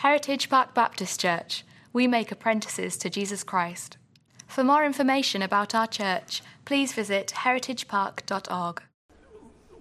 Heritage 0.00 0.48
Park 0.48 0.72
Baptist 0.72 1.20
Church. 1.20 1.62
We 1.92 2.06
make 2.06 2.32
apprentices 2.32 2.96
to 2.96 3.10
Jesus 3.10 3.44
Christ. 3.44 3.98
For 4.46 4.64
more 4.64 4.82
information 4.82 5.42
about 5.42 5.74
our 5.74 5.86
church, 5.86 6.40
please 6.64 6.94
visit 6.94 7.34
heritagepark.org. 7.36 8.82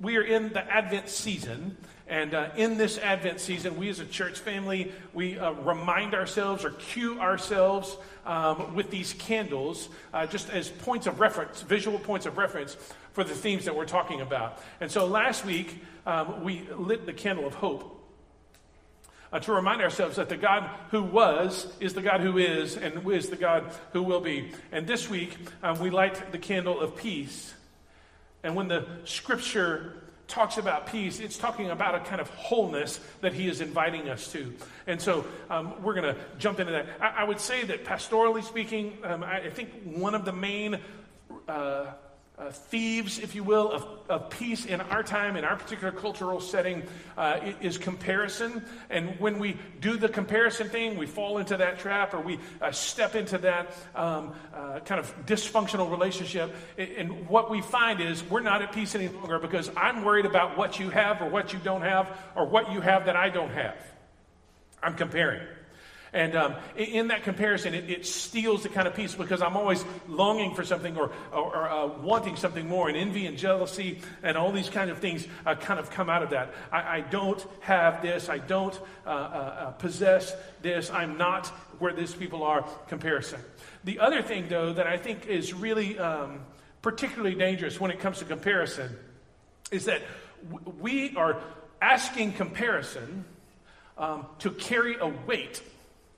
We 0.02 0.18
are 0.18 0.24
in 0.24 0.52
the 0.52 0.70
Advent 0.70 1.08
season, 1.08 1.78
and 2.06 2.34
uh, 2.34 2.50
in 2.58 2.76
this 2.76 2.98
Advent 2.98 3.40
season, 3.40 3.78
we 3.78 3.88
as 3.88 4.02
a 4.02 4.06
church 4.06 4.40
family, 4.40 4.92
we 5.14 5.40
uh, 5.40 5.52
remind 5.52 6.14
ourselves 6.14 6.66
or 6.66 6.72
cue 6.72 7.18
ourselves 7.22 7.96
um, 8.26 8.76
with 8.76 8.92
these 8.92 9.14
candles 9.14 9.88
uh, 10.14 10.26
just 10.28 10.50
as 10.50 10.68
points 10.68 11.08
of 11.08 11.22
reference, 11.22 11.62
visual 11.62 11.98
points 11.98 12.26
of 12.26 12.38
reference 12.38 12.76
for 13.14 13.24
the 13.24 13.34
themes 13.34 13.64
that 13.64 13.74
we're 13.74 13.86
talking 13.86 14.20
about. 14.20 14.62
And 14.82 14.92
so 14.92 15.06
last 15.06 15.46
week, 15.46 15.82
um, 16.06 16.44
we 16.44 16.68
lit 16.78 17.06
the 17.06 17.14
candle 17.14 17.48
of 17.48 17.54
hope 17.54 17.99
uh, 19.32 19.40
to 19.40 19.54
remind 19.54 19.82
ourselves 19.82 20.16
that 20.16 20.30
the 20.30 20.38
God 20.38 20.70
who 20.92 21.04
was 21.04 21.72
is 21.80 21.94
the 21.94 22.02
God 22.02 22.22
who 22.22 22.38
is 22.38 22.78
and 22.78 23.08
is 23.12 23.30
the 23.30 23.36
God 23.36 23.72
who 23.94 24.04
will 24.04 24.22
be. 24.22 24.52
And 24.72 24.88
this 24.88 25.10
week, 25.10 25.38
um, 25.64 25.80
we 25.80 25.90
light 25.90 26.32
the 26.32 26.38
candle 26.38 26.80
of 26.80 26.96
peace. 26.96 27.54
And 28.44 28.56
when 28.56 28.68
the 28.68 28.88
scripture 29.06 30.04
talks 30.28 30.58
about 30.58 30.88
peace, 30.88 31.20
it's 31.20 31.38
talking 31.38 31.72
about 31.72 31.96
a 31.96 32.00
kind 32.00 32.22
of 32.22 32.30
wholeness 32.30 33.00
that 33.22 33.34
he 33.34 33.48
is 33.48 33.62
inviting 33.62 34.10
us 34.10 34.32
to. 34.32 34.54
And 34.88 35.02
so 35.02 35.26
um, 35.50 35.82
we're 35.82 35.96
going 35.96 36.16
to 36.16 36.22
jump 36.38 36.60
into 36.60 36.72
that. 36.72 36.86
I, 37.02 37.22
I, 37.22 37.24
would 37.24 37.40
say 37.40 37.64
that 37.66 37.84
pastorally 37.84 38.44
speaking, 38.44 38.98
um, 39.04 39.24
I, 39.24 39.42
I, 39.42 39.50
think 39.50 39.72
one 39.84 40.14
of 40.16 40.26
the 40.26 40.34
main. 40.34 40.80
Uh, 41.48 41.88
uh, 42.40 42.52
thieves, 42.52 43.20
if 43.20 43.36
you 43.36 43.44
will, 43.44 43.72
of, 43.72 43.86
of 44.08 44.30
peace 44.30 44.66
in 44.66 44.80
our 44.80 45.04
time, 45.04 45.36
in 45.36 45.44
our 45.44 45.58
particular 45.58 45.92
cultural 45.92 46.40
setting, 46.40 46.84
uh, 47.18 47.40
is 47.60 47.78
comparison. 47.78 48.64
And 48.90 49.20
when 49.20 49.40
we 49.40 49.58
do 49.82 49.98
the 49.98 50.08
comparison 50.08 50.70
thing, 50.70 50.98
we 50.98 51.06
fall 51.06 51.38
into 51.38 51.58
that 51.58 51.80
trap 51.80 52.14
or 52.14 52.22
we 52.22 52.40
uh, 52.62 52.72
step 52.72 53.16
into 53.16 53.38
that 53.40 53.76
um, 53.94 54.34
uh, 54.54 54.80
kind 54.80 55.00
of 55.00 55.14
dysfunctional 55.26 55.92
relationship. 55.92 56.56
And 56.78 57.28
what 57.28 57.50
we 57.50 57.62
find 57.62 58.00
is 58.00 58.24
we're 58.24 58.40
not 58.40 58.62
at 58.62 58.72
peace 58.72 58.96
any 58.96 59.10
longer 59.10 59.40
because 59.40 59.70
I'm 59.76 60.06
worried 60.06 60.26
about 60.26 60.58
what 60.58 60.80
you 60.80 60.90
have 60.90 61.22
or 61.22 61.30
what 61.30 61.52
you 61.52 61.60
don't 61.60 61.82
have 61.82 62.18
or 62.36 62.48
what 62.48 62.72
you 62.72 62.80
have 62.80 63.06
that 63.06 63.18
I 63.18 63.30
don't 63.30 63.52
have. 63.52 63.76
I'm 64.82 64.96
comparing. 64.96 65.42
And 66.12 66.36
um, 66.36 66.56
in 66.76 67.10
that 67.10 67.24
comparison, 67.24 67.74
it, 67.74 67.90
it, 67.90 68.06
steals 68.06 68.64
the 68.64 68.70
kind 68.70 68.88
of 68.88 68.96
peace 68.96 69.14
because 69.14 69.42
I'm 69.42 69.56
always 69.56 69.86
longing 70.08 70.56
for 70.56 70.64
something 70.64 70.98
or, 70.98 71.12
or, 71.32 71.56
or 71.56 71.70
uh, 71.70 71.88
wanting 72.00 72.36
something 72.36 72.68
more. 72.68 72.90
And 72.90 72.98
envy 72.98 73.28
and 73.28 73.38
jealousy 73.38 74.02
and 74.24 74.36
all 74.36 74.52
these 74.52 74.70
kind 74.70 74.90
of 74.90 74.98
things 74.98 75.28
uh, 75.46 75.56
kind 75.56 75.80
of 75.80 75.92
come 75.92 76.10
out 76.10 76.24
of 76.24 76.32
that. 76.32 76.54
I, 76.72 76.98
I 76.98 77.02
don't 77.02 77.46
have 77.60 78.02
this. 78.02 78.28
I 78.28 78.40
don't 78.40 78.80
uh, 79.06 79.10
uh, 79.10 79.12
uh 79.12 79.72
possess 79.72 80.36
this. 80.62 80.90
I'm 80.90 81.18
not 81.18 81.48
where 81.78 81.94
these 81.94 82.16
people 82.16 82.44
are. 82.44 82.64
Comparison. 82.88 83.40
The 83.84 84.00
other 84.00 84.24
thing, 84.24 84.48
though, 84.50 84.74
that 84.74 84.88
I 84.88 84.98
think 84.98 85.28
is 85.28 85.54
really 85.54 86.00
um, 86.00 86.42
particularly 86.82 87.36
dangerous 87.36 87.80
when 87.80 87.92
it 87.92 88.00
comes 88.00 88.20
to 88.20 88.26
comparison 88.26 88.98
is 89.72 89.86
that 89.86 90.02
w- 90.52 90.74
we 90.80 91.16
are 91.16 91.40
asking 91.82 92.34
comparison 92.34 93.26
um, 93.98 94.26
to 94.40 94.52
carry 94.52 94.98
a 94.98 95.08
weight 95.08 95.62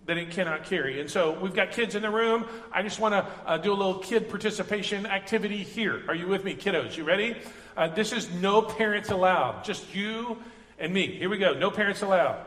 that 0.05 0.17
it 0.17 0.31
cannot 0.31 0.65
carry. 0.65 0.99
And 0.99 1.09
so 1.09 1.39
we've 1.39 1.53
got 1.53 1.71
kids 1.71 1.95
in 1.95 2.01
the 2.01 2.09
room. 2.09 2.45
I 2.71 2.81
just 2.81 2.99
want 2.99 3.13
to 3.13 3.25
uh, 3.45 3.57
do 3.57 3.71
a 3.71 3.75
little 3.75 3.99
kid 3.99 4.29
participation 4.29 5.05
activity 5.05 5.63
here. 5.63 6.03
Are 6.07 6.15
you 6.15 6.27
with 6.27 6.43
me, 6.43 6.55
kiddos? 6.55 6.97
You 6.97 7.03
ready? 7.03 7.37
Uh, 7.77 7.87
this 7.87 8.11
is 8.11 8.29
no 8.33 8.61
parents 8.61 9.09
allowed, 9.09 9.63
just 9.63 9.93
you 9.93 10.37
and 10.79 10.93
me. 10.93 11.07
Here 11.07 11.29
we 11.29 11.37
go. 11.37 11.53
No 11.53 11.69
parents 11.71 12.01
allowed. 12.01 12.45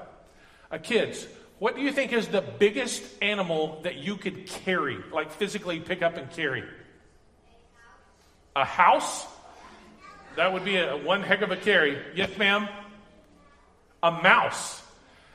Uh, 0.70 0.78
kids, 0.78 1.26
what 1.58 1.76
do 1.76 1.82
you 1.82 1.92
think 1.92 2.12
is 2.12 2.28
the 2.28 2.42
biggest 2.42 3.02
animal 3.22 3.80
that 3.84 3.96
you 3.96 4.16
could 4.16 4.46
carry, 4.46 4.98
like 5.12 5.30
physically 5.30 5.80
pick 5.80 6.02
up 6.02 6.16
and 6.16 6.30
carry? 6.30 6.64
A 8.56 8.64
house? 8.64 9.26
That 10.36 10.52
would 10.52 10.64
be 10.64 10.76
a, 10.76 10.96
one 10.96 11.22
heck 11.22 11.42
of 11.42 11.52
a 11.52 11.56
carry. 11.56 11.98
Yes, 12.14 12.36
ma'am? 12.36 12.68
A 14.02 14.10
mouse. 14.10 14.82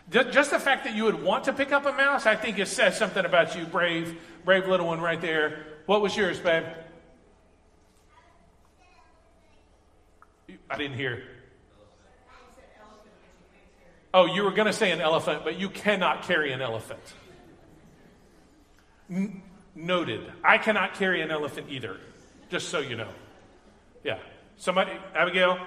Just 0.09 0.52
the 0.52 0.59
fact 0.59 0.86
that 0.86 0.96
you 0.96 1.03
would 1.03 1.22
want 1.22 1.44
to 1.44 1.53
pick 1.53 1.72
up 1.72 1.86
a 1.86 1.92
mouse, 1.92 2.25
I 2.25 2.36
think 2.36 2.58
it 2.58 2.68
says 2.68 2.97
something 2.97 3.24
about 3.24 3.56
you, 3.56 3.66
brave, 3.66 4.20
brave 4.44 4.68
little 4.68 4.88
one 4.88 5.02
right 5.02 5.22
there. 5.22 5.66
What 5.86 6.02
was 6.02 6.16
yours, 6.18 6.40
babe? 6.40 6.66
I 10.69 10.78
didn't 10.78 10.98
hear. 10.98 11.24
Oh, 14.14 14.25
you 14.25 14.44
were 14.44 14.52
going 14.52 14.66
to 14.66 14.74
say 14.74 14.92
an 14.92 15.02
elephant, 15.02 15.44
but 15.44 15.59
you 15.59 15.69
cannot 15.69 16.24
carry 16.24 16.52
an 16.52 16.62
elephant. 16.62 17.02
N- 19.09 19.44
noted. 19.75 20.31
I 20.44 20.58
cannot 20.58 20.96
carry 20.96 21.22
an 21.22 21.30
elephant 21.30 21.68
either, 21.69 21.98
just 22.50 22.69
so 22.69 22.80
you 22.80 22.96
know. 22.96 23.09
Yeah. 24.03 24.18
Somebody, 24.58 24.92
Abigail? 25.14 25.59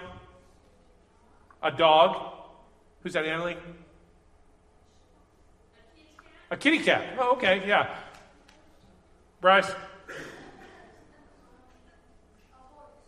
A 1.63 1.71
dog? 1.71 2.35
Who's 3.03 3.13
that, 3.13 3.25
Annalie? 3.25 3.57
A 6.53 6.57
kitty 6.57 6.81
cat. 6.81 7.17
Oh, 7.19 7.33
okay, 7.33 7.67
yeah. 7.67 7.97
Bryce? 9.41 9.73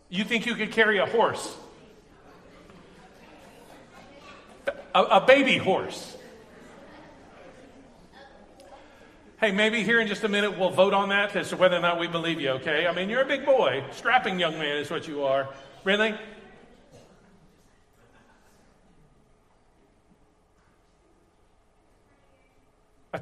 You 0.09 0.23
think 0.23 0.47
you 0.47 0.55
could 0.55 0.71
carry 0.71 0.97
a 0.97 1.05
horse? 1.05 1.55
A, 4.95 4.99
a 5.03 5.25
baby 5.27 5.59
horse. 5.59 6.17
Hey, 9.39 9.51
maybe 9.51 9.83
here 9.83 9.99
in 9.99 10.07
just 10.07 10.23
a 10.23 10.27
minute 10.27 10.57
we'll 10.57 10.71
vote 10.71 10.95
on 10.95 11.09
that 11.09 11.35
as 11.35 11.49
to 11.49 11.57
whether 11.57 11.77
or 11.77 11.81
not 11.81 11.99
we 11.99 12.07
believe 12.07 12.41
you, 12.41 12.49
okay? 12.51 12.87
I 12.87 12.95
mean, 12.95 13.11
you're 13.11 13.21
a 13.21 13.27
big 13.27 13.45
boy. 13.45 13.83
Strapping 13.91 14.39
young 14.39 14.57
man 14.57 14.77
is 14.77 14.89
what 14.89 15.07
you 15.07 15.23
are. 15.23 15.49
Really? 15.83 16.15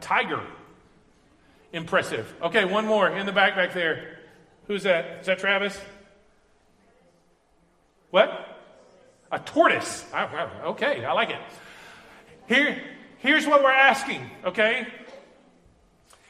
Tiger. 0.04 0.42
Impressive. 1.72 2.32
Okay, 2.42 2.66
one 2.66 2.86
more 2.86 3.10
in 3.10 3.26
the 3.26 3.32
back 3.32 3.56
back 3.56 3.74
there. 3.74 4.20
Who's 4.68 4.84
that? 4.84 5.22
Is 5.22 5.26
that 5.26 5.40
Travis? 5.40 5.80
What? 8.12 8.30
A 9.32 9.40
tortoise. 9.40 10.06
Okay, 10.14 11.04
I 11.04 11.14
like 11.14 11.32
it. 11.32 11.42
Here, 12.48 12.84
here's 13.18 13.48
what 13.48 13.64
we're 13.64 13.72
asking, 13.72 14.30
okay? 14.46 14.86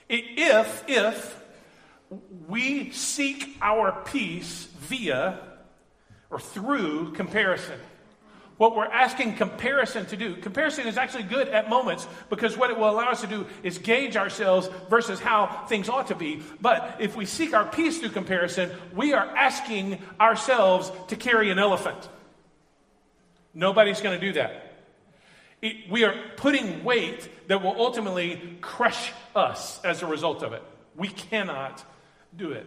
If, 0.08 0.84
if 0.88 1.44
we 2.48 2.92
seek 2.92 3.58
our 3.62 3.92
peace 4.06 4.68
via 4.80 5.40
or 6.30 6.40
through 6.40 7.12
comparison, 7.14 7.80
what 8.58 8.76
we're 8.76 8.86
asking 8.86 9.36
comparison 9.36 10.06
to 10.08 10.18
do. 10.18 10.36
Comparison 10.36 10.88
is 10.88 10.98
actually 10.98 11.24
good 11.24 11.48
at 11.50 11.70
moments 11.70 12.08
because 12.30 12.58
what 12.58 12.70
it 12.70 12.78
will 12.78 12.90
allow 12.90 13.10
us 13.10 13.22
to 13.22 13.28
do 13.28 13.48
is 13.64 13.78
gauge 13.78 14.16
ourselves 14.16 14.70
versus 14.90 15.20
how 15.20 15.66
things 15.68 15.90
ought 15.90 16.08
to 16.08 16.16
be. 16.16 16.42
But 16.62 16.98
if 17.00 17.16
we 17.16 17.26
seek 17.26 17.54
our 17.54 17.66
peace 17.66 18.00
through 18.00 18.10
comparison, 18.10 18.72
we 18.96 19.14
are 19.14 19.26
asking 19.26 20.00
ourselves 20.20 20.92
to 21.08 21.16
carry 21.16 21.50
an 21.50 21.60
elephant. 21.60 22.08
Nobody's 23.54 24.02
going 24.02 24.20
to 24.20 24.26
do 24.26 24.34
that. 24.34 24.74
It, 25.62 25.90
we 25.90 26.04
are 26.04 26.16
putting 26.36 26.84
weight 26.84 27.30
that 27.48 27.64
will 27.64 27.76
ultimately 27.78 28.58
crush 28.62 29.12
us 29.36 29.84
as 29.84 30.02
a 30.02 30.06
result 30.06 30.44
of 30.44 30.54
it. 30.54 30.62
We 30.96 31.08
cannot 31.08 31.84
do 32.36 32.52
it. 32.52 32.66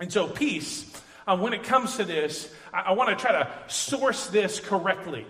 And 0.00 0.12
so, 0.12 0.26
peace 0.26 0.90
uh, 1.26 1.36
when 1.36 1.52
it 1.52 1.62
comes 1.62 1.96
to 1.96 2.04
this, 2.04 2.52
I, 2.72 2.80
I 2.80 2.92
want 2.92 3.10
to 3.10 3.16
try 3.16 3.32
to 3.32 3.50
source 3.68 4.28
this 4.28 4.60
correctly. 4.60 5.26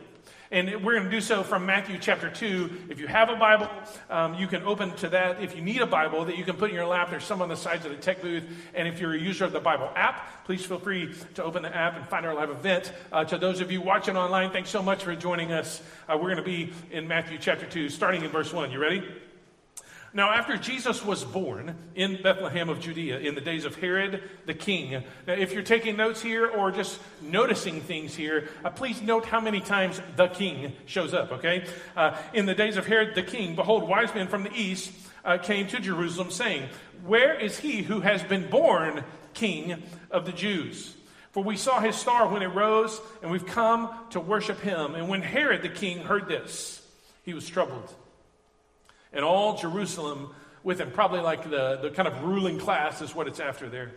And 0.52 0.84
we're 0.84 0.94
going 0.94 1.04
to 1.04 1.10
do 1.10 1.20
so 1.20 1.44
from 1.44 1.64
Matthew 1.64 1.96
chapter 2.00 2.28
2. 2.28 2.86
If 2.88 2.98
you 2.98 3.06
have 3.06 3.28
a 3.28 3.36
Bible, 3.36 3.68
um, 4.08 4.34
you 4.34 4.48
can 4.48 4.64
open 4.64 4.97
to 4.97 5.09
that. 5.10 5.41
If 5.41 5.54
you 5.54 5.62
need 5.62 5.80
a 5.80 5.86
Bible 5.86 6.24
that 6.24 6.36
you 6.36 6.44
can 6.44 6.56
put 6.56 6.70
in 6.70 6.74
your 6.74 6.88
lap, 6.88 7.10
there's 7.10 7.22
some 7.22 7.41
on 7.41 7.48
the 7.48 7.56
sides 7.56 7.84
of 7.84 7.92
the 7.92 7.97
tech 7.98 8.20
booth. 8.20 8.42
And 8.74 8.88
if 8.88 8.98
you're 8.98 9.15
a 9.15 9.18
user 9.18 9.44
of 9.44 9.53
the 9.53 9.60
Bible 9.60 9.92
app, 9.94 10.44
please 10.47 10.65
feel 10.65 10.80
free 10.80 11.15
to 11.34 11.44
open 11.44 11.62
the 11.62 11.74
app 11.74 11.94
and 11.97 12.04
find 12.09 12.26
our 12.26 12.34
live 12.34 12.50
event. 12.50 12.92
Uh, 13.12 13.24
to 13.26 13.38
those 13.38 13.60
of 13.60 13.70
you 13.70 13.80
watching 13.80 14.16
online, 14.16 14.50
thanks 14.50 14.70
so 14.70 14.82
much 14.82 15.04
for 15.04 15.15
joining 15.15 15.53
us. 15.53 15.82
Uh, 16.09 16.16
we're 16.16 16.34
going 16.34 16.36
to 16.36 16.42
be 16.42 16.72
in 16.91 17.06
Matthew 17.06 17.38
chapter 17.38 17.66
2, 17.66 17.88
starting 17.88 18.24
in 18.24 18.30
verse 18.32 18.53
1. 18.53 18.72
You 18.72 18.80
ready? 18.80 19.04
Now, 20.12 20.33
after 20.33 20.57
Jesus 20.57 21.04
was 21.04 21.24
born 21.24 21.77
in 21.95 22.21
Bethlehem 22.21 22.68
of 22.68 22.80
Judea 22.80 23.21
in 23.21 23.36
the 23.36 23.41
days 23.41 23.65
of 23.65 23.77
Herod 23.77 24.22
the 24.45 24.54
king, 24.54 25.04
now 25.27 25.34
if 25.34 25.53
you're 25.53 25.62
taking 25.62 25.97
notes 25.97 26.21
here 26.21 26.48
or 26.48 26.72
just 26.72 26.98
noticing 27.22 27.80
things 27.80 28.12
here, 28.16 28.48
uh, 28.65 28.71
please 28.71 29.01
note 29.01 29.24
how 29.24 29.41
many 29.41 29.60
times 29.60 30.03
the 30.16 30.27
king 30.27 30.72
shows 30.86 31.15
up, 31.15 31.30
okay? 31.30 31.65
Uh, 31.97 32.16
in 32.34 32.47
the 32.47 32.57
days 32.57 32.77
of 32.77 32.86
Herod 32.86 33.15
the 33.15 33.22
king, 33.22 33.54
behold, 33.54 33.89
wise 33.89 34.12
men 34.12 34.27
from 34.27 34.42
the 34.42 34.53
east 34.53 34.92
uh, 35.24 35.39
came 35.39 35.68
to 35.68 35.78
Jerusalem, 35.78 36.33
saying, 36.33 36.68
Where 37.04 37.39
is 37.39 37.60
he 37.60 37.83
who 37.83 38.01
has 38.01 38.24
been 38.24 38.51
born 38.51 39.04
king 39.33 39.80
of 40.10 40.27
the 40.27 40.33
Jews? 40.33 40.97
For 41.30 41.45
we 41.45 41.56
saw 41.56 41.78
his 41.78 41.95
star 41.95 42.27
when 42.27 42.42
it 42.42 42.48
rose, 42.48 43.01
and 43.22 43.30
we've 43.30 43.47
come 43.47 43.95
to 44.10 44.18
worship 44.18 44.59
him. 44.60 44.97
And 44.97 45.09
when 45.09 45.22
Herod 45.22 45.63
the 45.63 45.68
king 45.68 45.98
heard 45.98 46.27
this, 46.27 46.84
he 47.22 47.33
was 47.33 47.48
troubled 47.48 47.95
and 49.12 49.24
all 49.24 49.57
Jerusalem 49.57 50.34
with 50.62 50.80
him. 50.80 50.91
Probably 50.91 51.21
like 51.21 51.45
the, 51.45 51.78
the 51.83 51.91
kind 51.91 52.09
of 52.09 52.22
ruling 52.22 52.59
class 52.59 53.01
is 53.01 53.15
what 53.15 53.27
it's 53.27 53.41
after 53.41 53.68
there. 53.68 53.92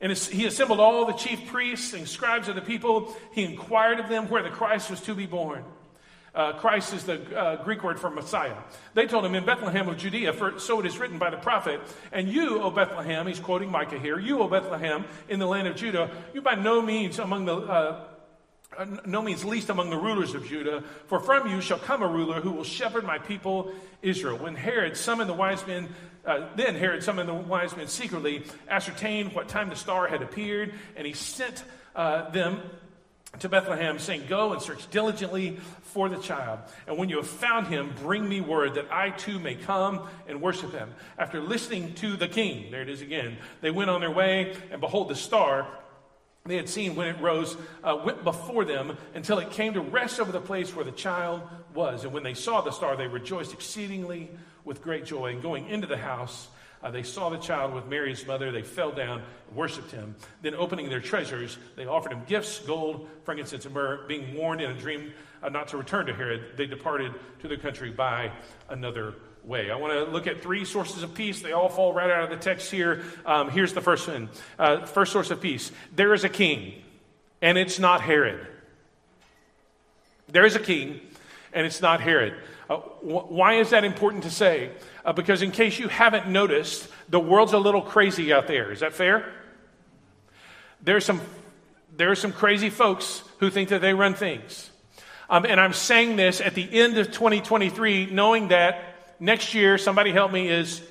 And 0.00 0.12
he 0.12 0.46
assembled 0.46 0.80
all 0.80 1.06
the 1.06 1.12
chief 1.12 1.46
priests 1.46 1.94
and 1.94 2.08
scribes 2.08 2.48
of 2.48 2.56
the 2.56 2.60
people. 2.60 3.14
He 3.32 3.44
inquired 3.44 4.00
of 4.00 4.08
them 4.08 4.28
where 4.28 4.42
the 4.42 4.50
Christ 4.50 4.90
was 4.90 5.00
to 5.02 5.14
be 5.14 5.26
born. 5.26 5.64
Uh, 6.34 6.54
Christ 6.54 6.94
is 6.94 7.04
the 7.04 7.38
uh, 7.38 7.62
Greek 7.62 7.84
word 7.84 8.00
for 8.00 8.10
Messiah. 8.10 8.56
They 8.94 9.06
told 9.06 9.24
him 9.24 9.34
in 9.34 9.44
Bethlehem 9.44 9.88
of 9.88 9.98
Judea, 9.98 10.32
for 10.32 10.58
so 10.58 10.80
it 10.80 10.86
is 10.86 10.98
written 10.98 11.18
by 11.18 11.28
the 11.28 11.36
prophet, 11.36 11.80
and 12.10 12.26
you, 12.26 12.62
O 12.62 12.70
Bethlehem, 12.70 13.26
he's 13.26 13.38
quoting 13.38 13.70
Micah 13.70 13.98
here, 13.98 14.18
you, 14.18 14.40
O 14.40 14.48
Bethlehem, 14.48 15.04
in 15.28 15.38
the 15.38 15.46
land 15.46 15.68
of 15.68 15.76
Judah, 15.76 16.10
you 16.32 16.40
by 16.40 16.54
no 16.54 16.80
means 16.80 17.18
among 17.18 17.44
the 17.44 17.54
uh, 17.54 18.04
no 19.06 19.22
means 19.22 19.44
least 19.44 19.68
among 19.68 19.90
the 19.90 19.96
rulers 19.96 20.34
of 20.34 20.46
Judah, 20.46 20.82
for 21.06 21.20
from 21.20 21.48
you 21.48 21.60
shall 21.60 21.78
come 21.78 22.02
a 22.02 22.06
ruler 22.06 22.40
who 22.40 22.52
will 22.52 22.64
shepherd 22.64 23.04
my 23.04 23.18
people 23.18 23.72
Israel. 24.02 24.38
When 24.38 24.54
Herod 24.54 24.96
summoned 24.96 25.28
the 25.28 25.34
wise 25.34 25.66
men, 25.66 25.88
uh, 26.24 26.48
then 26.56 26.74
Herod 26.74 27.02
summoned 27.02 27.28
the 27.28 27.34
wise 27.34 27.76
men 27.76 27.88
secretly, 27.88 28.44
ascertained 28.68 29.34
what 29.34 29.48
time 29.48 29.68
the 29.68 29.76
star 29.76 30.06
had 30.06 30.22
appeared, 30.22 30.74
and 30.96 31.06
he 31.06 31.12
sent 31.12 31.64
uh, 31.94 32.30
them 32.30 32.60
to 33.40 33.48
Bethlehem, 33.48 33.98
saying, 33.98 34.26
Go 34.28 34.52
and 34.52 34.60
search 34.60 34.90
diligently 34.90 35.56
for 35.82 36.08
the 36.08 36.18
child. 36.18 36.60
And 36.86 36.98
when 36.98 37.08
you 37.08 37.16
have 37.16 37.26
found 37.26 37.66
him, 37.66 37.92
bring 38.02 38.28
me 38.28 38.40
word 38.40 38.74
that 38.74 38.92
I 38.92 39.10
too 39.10 39.38
may 39.38 39.54
come 39.54 40.06
and 40.28 40.42
worship 40.42 40.72
him. 40.72 40.94
After 41.18 41.40
listening 41.40 41.94
to 41.94 42.16
the 42.16 42.28
king, 42.28 42.70
there 42.70 42.82
it 42.82 42.88
is 42.88 43.00
again, 43.00 43.38
they 43.60 43.70
went 43.70 43.90
on 43.90 44.00
their 44.00 44.10
way, 44.10 44.54
and 44.70 44.80
behold, 44.80 45.08
the 45.08 45.14
star 45.14 45.66
they 46.44 46.56
had 46.56 46.68
seen 46.68 46.96
when 46.96 47.08
it 47.08 47.20
rose 47.20 47.56
uh, 47.84 47.98
went 48.04 48.24
before 48.24 48.64
them 48.64 48.96
until 49.14 49.38
it 49.38 49.50
came 49.52 49.74
to 49.74 49.80
rest 49.80 50.18
over 50.18 50.32
the 50.32 50.40
place 50.40 50.74
where 50.74 50.84
the 50.84 50.90
child 50.90 51.42
was. 51.72 52.04
And 52.04 52.12
when 52.12 52.24
they 52.24 52.34
saw 52.34 52.60
the 52.60 52.72
star, 52.72 52.96
they 52.96 53.06
rejoiced 53.06 53.52
exceedingly 53.52 54.28
with 54.64 54.82
great 54.82 55.04
joy. 55.04 55.32
And 55.32 55.40
going 55.40 55.68
into 55.68 55.86
the 55.86 55.96
house, 55.96 56.48
uh, 56.82 56.90
they 56.90 57.04
saw 57.04 57.28
the 57.28 57.38
child 57.38 57.74
with 57.74 57.86
Mary's 57.86 58.26
mother. 58.26 58.50
They 58.50 58.62
fell 58.62 58.90
down 58.90 59.22
and 59.48 59.56
worshiped 59.56 59.92
him. 59.92 60.16
Then, 60.42 60.56
opening 60.56 60.88
their 60.88 61.00
treasures, 61.00 61.58
they 61.76 61.86
offered 61.86 62.10
him 62.10 62.22
gifts 62.26 62.58
gold, 62.58 63.08
frankincense, 63.24 63.64
and 63.64 63.74
myrrh. 63.74 64.04
Being 64.08 64.34
warned 64.34 64.60
in 64.60 64.70
a 64.70 64.74
dream 64.74 65.12
uh, 65.44 65.48
not 65.48 65.68
to 65.68 65.76
return 65.76 66.06
to 66.06 66.14
Herod, 66.14 66.56
they 66.56 66.66
departed 66.66 67.14
to 67.40 67.48
their 67.48 67.56
country 67.56 67.90
by 67.90 68.32
another 68.68 69.14
way. 69.44 69.70
I 69.70 69.76
want 69.76 69.92
to 69.92 70.12
look 70.12 70.26
at 70.26 70.42
three 70.42 70.64
sources 70.64 71.02
of 71.02 71.14
peace. 71.14 71.42
They 71.42 71.52
all 71.52 71.68
fall 71.68 71.92
right 71.92 72.10
out 72.10 72.24
of 72.24 72.30
the 72.30 72.36
text 72.36 72.70
here. 72.70 73.02
Um, 73.26 73.50
here's 73.50 73.72
the 73.72 73.80
first 73.80 74.08
one. 74.08 74.28
Uh, 74.58 74.86
first 74.86 75.12
source 75.12 75.30
of 75.30 75.40
peace. 75.40 75.72
There 75.94 76.14
is 76.14 76.24
a 76.24 76.28
king, 76.28 76.74
and 77.40 77.58
it's 77.58 77.78
not 77.78 78.00
Herod. 78.00 78.46
There 80.28 80.46
is 80.46 80.54
a 80.54 80.60
king, 80.60 81.00
and 81.52 81.66
it's 81.66 81.82
not 81.82 82.00
Herod. 82.00 82.34
Uh, 82.70 82.76
wh- 82.76 83.30
why 83.30 83.54
is 83.54 83.70
that 83.70 83.84
important 83.84 84.22
to 84.24 84.30
say? 84.30 84.70
Uh, 85.04 85.12
because 85.12 85.42
in 85.42 85.50
case 85.50 85.78
you 85.78 85.88
haven't 85.88 86.28
noticed, 86.28 86.88
the 87.08 87.20
world's 87.20 87.52
a 87.52 87.58
little 87.58 87.82
crazy 87.82 88.32
out 88.32 88.46
there. 88.46 88.70
Is 88.70 88.80
that 88.80 88.92
fair? 88.92 89.32
There's 90.82 91.04
some, 91.04 91.20
there 91.96 92.10
are 92.10 92.16
some 92.16 92.32
crazy 92.32 92.70
folks 92.70 93.22
who 93.38 93.50
think 93.50 93.68
that 93.70 93.80
they 93.80 93.94
run 93.94 94.14
things. 94.14 94.70
Um, 95.28 95.44
and 95.46 95.60
I'm 95.60 95.72
saying 95.72 96.16
this 96.16 96.40
at 96.40 96.54
the 96.54 96.80
end 96.80 96.98
of 96.98 97.06
2023, 97.06 98.06
knowing 98.06 98.48
that 98.48 98.91
next 99.22 99.54
year, 99.54 99.78
somebody 99.78 100.10
help 100.10 100.32
me, 100.32 100.48
is 100.48 100.82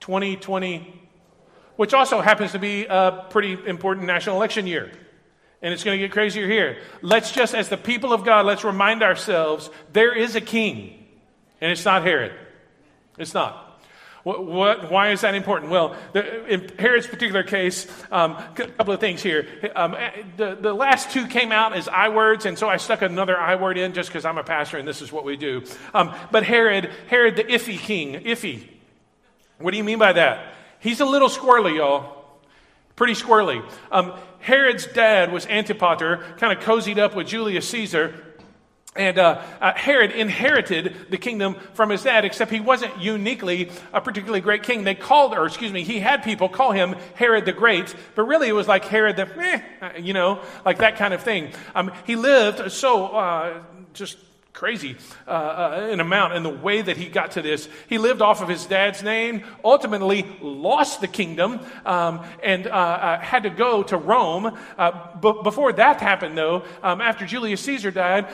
2020, 0.00 1.00
which 1.76 1.92
also 1.92 2.20
happens 2.20 2.52
to 2.52 2.58
be 2.58 2.86
a 2.86 3.26
pretty 3.28 3.58
important 3.66 4.06
national 4.06 4.36
election 4.36 4.66
year. 4.66 4.90
And 5.60 5.74
it's 5.74 5.84
going 5.84 5.98
to 5.98 6.04
get 6.06 6.12
crazier 6.12 6.48
here. 6.48 6.78
Let's 7.02 7.32
just, 7.32 7.54
as 7.54 7.68
the 7.68 7.76
people 7.76 8.12
of 8.12 8.24
God, 8.24 8.46
let's 8.46 8.64
remind 8.64 9.02
ourselves 9.02 9.68
there 9.92 10.16
is 10.16 10.36
a 10.36 10.40
king, 10.40 11.06
and 11.60 11.70
it's 11.70 11.84
not 11.84 12.02
Herod. 12.02 12.32
It's 13.18 13.34
not. 13.34 13.71
What, 14.22 14.46
what, 14.46 14.90
why 14.90 15.10
is 15.10 15.22
that 15.22 15.34
important? 15.34 15.72
Well, 15.72 15.96
the, 16.12 16.46
in 16.46 16.70
Herod's 16.78 17.08
particular 17.08 17.42
case, 17.42 17.88
um, 18.12 18.32
a 18.32 18.52
couple 18.54 18.94
of 18.94 19.00
things 19.00 19.20
here. 19.20 19.48
Um, 19.74 19.94
eh, 19.94 20.22
the, 20.36 20.54
the 20.54 20.72
last 20.72 21.10
two 21.10 21.26
came 21.26 21.50
out 21.50 21.74
as 21.74 21.88
I 21.88 22.08
words, 22.08 22.46
and 22.46 22.56
so 22.56 22.68
I 22.68 22.76
stuck 22.76 23.02
another 23.02 23.36
I 23.36 23.56
word 23.56 23.78
in 23.78 23.94
just 23.94 24.10
because 24.10 24.24
I'm 24.24 24.38
a 24.38 24.44
pastor 24.44 24.78
and 24.78 24.86
this 24.86 25.02
is 25.02 25.10
what 25.10 25.24
we 25.24 25.36
do. 25.36 25.64
Um, 25.92 26.14
but 26.30 26.44
Herod, 26.44 26.90
Herod 27.08 27.36
the 27.36 27.44
iffy 27.44 27.78
king, 27.78 28.14
iffy. 28.22 28.68
What 29.58 29.72
do 29.72 29.76
you 29.76 29.84
mean 29.84 29.98
by 29.98 30.12
that? 30.12 30.54
He's 30.78 31.00
a 31.00 31.06
little 31.06 31.28
squirrely, 31.28 31.76
y'all. 31.76 32.22
Pretty 32.94 33.14
squirrely. 33.14 33.64
Um, 33.90 34.12
Herod's 34.38 34.86
dad 34.86 35.32
was 35.32 35.46
Antipater, 35.46 36.36
kind 36.38 36.56
of 36.56 36.62
cozied 36.62 36.98
up 36.98 37.16
with 37.16 37.26
Julius 37.28 37.68
Caesar. 37.68 38.14
And 38.94 39.18
uh, 39.18 39.40
uh, 39.58 39.72
Herod 39.74 40.12
inherited 40.12 40.94
the 41.08 41.16
kingdom 41.16 41.56
from 41.72 41.88
his 41.88 42.02
dad, 42.02 42.26
except 42.26 42.50
he 42.50 42.60
wasn't 42.60 42.98
uniquely 42.98 43.70
a 43.90 44.02
particularly 44.02 44.42
great 44.42 44.64
king. 44.64 44.84
They 44.84 44.94
called, 44.94 45.32
or 45.32 45.46
excuse 45.46 45.72
me, 45.72 45.82
he 45.82 45.98
had 45.98 46.22
people 46.22 46.50
call 46.50 46.72
him 46.72 46.96
Herod 47.14 47.46
the 47.46 47.52
Great, 47.52 47.94
but 48.14 48.24
really 48.24 48.48
it 48.48 48.52
was 48.52 48.68
like 48.68 48.84
Herod 48.84 49.16
the, 49.16 49.28
eh, 49.40 49.62
uh, 49.80 49.90
you 49.98 50.12
know, 50.12 50.42
like 50.66 50.78
that 50.78 50.98
kind 50.98 51.14
of 51.14 51.22
thing. 51.22 51.52
Um, 51.74 51.90
he 52.06 52.16
lived 52.16 52.70
so 52.70 53.06
uh, 53.06 53.62
just 53.94 54.18
crazy 54.52 54.96
uh, 55.26 55.30
uh, 55.30 55.88
an 55.90 56.00
amount 56.00 56.34
in 56.34 56.42
the 56.42 56.50
way 56.50 56.82
that 56.82 56.98
he 56.98 57.06
got 57.06 57.32
to 57.32 57.42
this. 57.42 57.68
He 57.88 57.96
lived 57.96 58.20
off 58.20 58.42
of 58.42 58.48
his 58.48 58.66
dad's 58.66 59.02
name, 59.02 59.42
ultimately 59.64 60.26
lost 60.42 61.00
the 61.00 61.08
kingdom, 61.08 61.60
um, 61.86 62.24
and 62.42 62.66
uh, 62.66 62.70
uh, 62.70 63.20
had 63.20 63.44
to 63.44 63.50
go 63.50 63.82
to 63.84 63.96
Rome. 63.96 64.56
Uh, 64.76 65.16
b- 65.16 65.40
before 65.42 65.72
that 65.72 66.02
happened, 66.02 66.36
though, 66.36 66.64
um, 66.82 67.00
after 67.00 67.24
Julius 67.24 67.62
Caesar 67.62 67.90
died, 67.90 68.28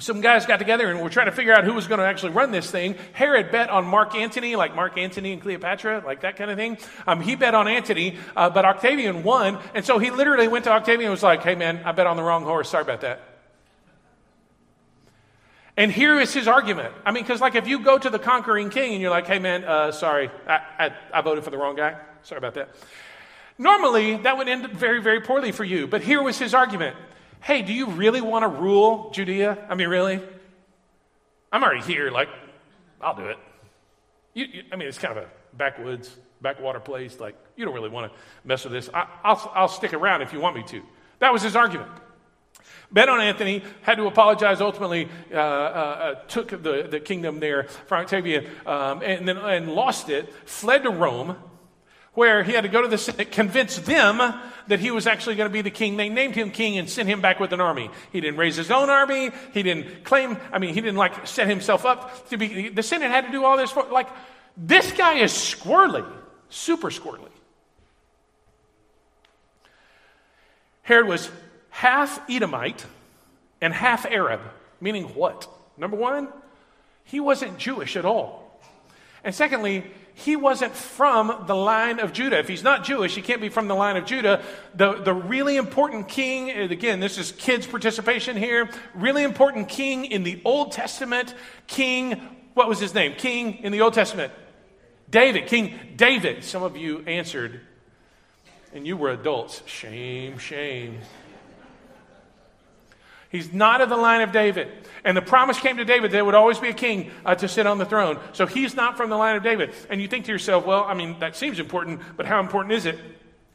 some 0.00 0.20
guys 0.20 0.44
got 0.44 0.56
together 0.56 0.90
and 0.90 1.00
were 1.00 1.08
trying 1.08 1.26
to 1.26 1.32
figure 1.32 1.52
out 1.52 1.62
who 1.62 1.72
was 1.72 1.86
going 1.86 2.00
to 2.00 2.04
actually 2.04 2.32
run 2.32 2.50
this 2.50 2.68
thing. 2.68 2.96
Herod 3.12 3.52
bet 3.52 3.70
on 3.70 3.84
Mark 3.84 4.16
Antony, 4.16 4.56
like 4.56 4.74
Mark 4.74 4.98
Antony 4.98 5.32
and 5.32 5.40
Cleopatra, 5.40 6.02
like 6.04 6.22
that 6.22 6.34
kind 6.34 6.50
of 6.50 6.56
thing. 6.56 6.78
Um, 7.06 7.20
he 7.20 7.36
bet 7.36 7.54
on 7.54 7.68
Antony, 7.68 8.16
uh, 8.34 8.50
but 8.50 8.64
Octavian 8.64 9.22
won. 9.22 9.56
And 9.72 9.84
so 9.84 10.00
he 10.00 10.10
literally 10.10 10.48
went 10.48 10.64
to 10.64 10.72
Octavian 10.72 11.02
and 11.02 11.12
was 11.12 11.22
like, 11.22 11.44
hey, 11.44 11.54
man, 11.54 11.80
I 11.84 11.92
bet 11.92 12.08
on 12.08 12.16
the 12.16 12.24
wrong 12.24 12.42
horse. 12.42 12.70
Sorry 12.70 12.82
about 12.82 13.02
that. 13.02 13.20
And 15.76 15.92
here 15.92 16.18
is 16.18 16.34
his 16.34 16.48
argument. 16.48 16.92
I 17.06 17.12
mean, 17.12 17.22
because 17.22 17.40
like 17.40 17.54
if 17.54 17.68
you 17.68 17.78
go 17.78 17.96
to 17.96 18.10
the 18.10 18.18
conquering 18.18 18.70
king 18.70 18.94
and 18.94 19.00
you're 19.00 19.12
like, 19.12 19.28
hey, 19.28 19.38
man, 19.38 19.62
uh, 19.62 19.92
sorry, 19.92 20.28
I, 20.48 20.60
I, 20.76 20.90
I 21.12 21.20
voted 21.20 21.44
for 21.44 21.50
the 21.50 21.58
wrong 21.58 21.76
guy. 21.76 21.96
Sorry 22.24 22.38
about 22.38 22.54
that. 22.54 22.74
Normally, 23.58 24.16
that 24.16 24.36
would 24.36 24.48
end 24.48 24.68
very, 24.70 25.00
very 25.00 25.20
poorly 25.20 25.52
for 25.52 25.62
you. 25.62 25.86
But 25.86 26.02
here 26.02 26.20
was 26.20 26.36
his 26.36 26.52
argument 26.52 26.96
hey, 27.44 27.60
do 27.60 27.74
you 27.74 27.90
really 27.90 28.22
want 28.22 28.42
to 28.42 28.48
rule 28.48 29.10
Judea? 29.10 29.66
I 29.68 29.74
mean, 29.74 29.88
really? 29.88 30.20
I'm 31.52 31.62
already 31.62 31.82
here. 31.82 32.10
Like, 32.10 32.30
I'll 33.02 33.14
do 33.14 33.26
it. 33.26 33.36
You, 34.32 34.46
you, 34.46 34.62
I 34.72 34.76
mean, 34.76 34.88
it's 34.88 34.98
kind 34.98 35.16
of 35.16 35.24
a 35.24 35.28
backwoods, 35.52 36.10
backwater 36.40 36.80
place. 36.80 37.20
Like, 37.20 37.36
you 37.54 37.66
don't 37.66 37.74
really 37.74 37.90
want 37.90 38.10
to 38.10 38.18
mess 38.44 38.64
with 38.64 38.72
this. 38.72 38.88
I, 38.94 39.06
will 39.24 39.52
I'll 39.54 39.68
stick 39.68 39.92
around 39.92 40.22
if 40.22 40.32
you 40.32 40.40
want 40.40 40.56
me 40.56 40.62
to. 40.68 40.82
That 41.18 41.34
was 41.34 41.42
his 41.42 41.54
argument. 41.54 41.90
Bet 42.90 43.10
on 43.10 43.20
Antony, 43.20 43.62
had 43.82 43.96
to 43.96 44.06
apologize, 44.06 44.62
ultimately 44.62 45.08
uh, 45.30 45.36
uh, 45.36 45.40
uh, 45.40 46.14
took 46.26 46.48
the, 46.48 46.88
the 46.90 47.00
kingdom 47.00 47.40
there 47.40 47.64
from 47.64 48.02
Octavian, 48.02 48.46
um, 48.66 49.02
and 49.02 49.28
then 49.28 49.36
and 49.36 49.68
lost 49.72 50.08
it, 50.08 50.32
fled 50.46 50.84
to 50.84 50.90
Rome, 50.90 51.36
where 52.14 52.42
he 52.42 52.52
had 52.52 52.62
to 52.62 52.68
go 52.68 52.80
to 52.80 52.88
the 52.88 52.98
Senate, 52.98 53.32
convince 53.32 53.76
them 53.76 54.18
that 54.68 54.80
he 54.80 54.90
was 54.90 55.06
actually 55.06 55.34
going 55.34 55.48
to 55.48 55.52
be 55.52 55.62
the 55.62 55.70
king. 55.70 55.96
They 55.96 56.08
named 56.08 56.34
him 56.34 56.50
king 56.50 56.78
and 56.78 56.88
sent 56.88 57.08
him 57.08 57.20
back 57.20 57.40
with 57.40 57.52
an 57.52 57.60
army. 57.60 57.90
He 58.12 58.20
didn't 58.20 58.38
raise 58.38 58.56
his 58.56 58.70
own 58.70 58.88
army. 58.88 59.30
He 59.52 59.62
didn't 59.62 60.04
claim, 60.04 60.38
I 60.52 60.58
mean, 60.58 60.74
he 60.74 60.80
didn't 60.80 60.96
like 60.96 61.26
set 61.26 61.48
himself 61.48 61.84
up 61.84 62.28
to 62.30 62.36
be, 62.36 62.68
the 62.68 62.82
Senate 62.82 63.10
had 63.10 63.26
to 63.26 63.32
do 63.32 63.44
all 63.44 63.56
this 63.56 63.70
for, 63.70 63.84
like, 63.84 64.08
this 64.56 64.92
guy 64.92 65.14
is 65.14 65.32
squirrely, 65.32 66.06
super 66.48 66.90
squirrely. 66.90 67.30
Herod 70.82 71.08
was 71.08 71.30
half 71.70 72.20
Edomite 72.30 72.86
and 73.60 73.72
half 73.72 74.06
Arab, 74.06 74.40
meaning 74.80 75.04
what? 75.14 75.48
Number 75.76 75.96
one, 75.96 76.28
he 77.02 77.18
wasn't 77.20 77.58
Jewish 77.58 77.96
at 77.96 78.04
all. 78.04 78.60
And 79.24 79.34
secondly, 79.34 79.84
he 80.14 80.36
wasn't 80.36 80.74
from 80.74 81.44
the 81.46 81.56
line 81.56 81.98
of 81.98 82.12
Judah. 82.12 82.38
If 82.38 82.46
he's 82.46 82.62
not 82.62 82.84
Jewish, 82.84 83.16
he 83.16 83.22
can't 83.22 83.40
be 83.40 83.48
from 83.48 83.66
the 83.66 83.74
line 83.74 83.96
of 83.96 84.06
Judah. 84.06 84.42
The, 84.74 84.94
the 84.94 85.12
really 85.12 85.56
important 85.56 86.08
king, 86.08 86.50
again, 86.50 87.00
this 87.00 87.18
is 87.18 87.32
kids' 87.32 87.66
participation 87.66 88.36
here, 88.36 88.70
really 88.94 89.24
important 89.24 89.68
king 89.68 90.04
in 90.04 90.22
the 90.22 90.40
Old 90.44 90.70
Testament, 90.70 91.34
King, 91.66 92.20
what 92.54 92.68
was 92.68 92.78
his 92.78 92.94
name? 92.94 93.14
King 93.16 93.58
in 93.64 93.72
the 93.72 93.80
Old 93.80 93.94
Testament? 93.94 94.32
David, 95.10 95.48
King 95.48 95.78
David. 95.96 96.44
Some 96.44 96.62
of 96.62 96.76
you 96.76 97.00
answered, 97.06 97.60
and 98.72 98.86
you 98.86 98.96
were 98.96 99.10
adults. 99.10 99.62
Shame, 99.66 100.38
shame. 100.38 101.00
He's 103.34 103.52
not 103.52 103.80
of 103.80 103.88
the 103.88 103.96
line 103.96 104.20
of 104.20 104.30
David. 104.30 104.68
And 105.02 105.16
the 105.16 105.20
promise 105.20 105.58
came 105.58 105.78
to 105.78 105.84
David 105.84 106.12
there 106.12 106.24
would 106.24 106.36
always 106.36 106.60
be 106.60 106.68
a 106.68 106.72
king 106.72 107.10
uh, 107.26 107.34
to 107.34 107.48
sit 107.48 107.66
on 107.66 107.78
the 107.78 107.84
throne. 107.84 108.20
So 108.32 108.46
he's 108.46 108.76
not 108.76 108.96
from 108.96 109.10
the 109.10 109.16
line 109.16 109.34
of 109.34 109.42
David. 109.42 109.74
And 109.90 110.00
you 110.00 110.06
think 110.06 110.26
to 110.26 110.30
yourself, 110.30 110.64
well, 110.64 110.84
I 110.84 110.94
mean, 110.94 111.18
that 111.18 111.34
seems 111.34 111.58
important, 111.58 112.00
but 112.16 112.26
how 112.26 112.38
important 112.38 112.74
is 112.74 112.86
it? 112.86 112.96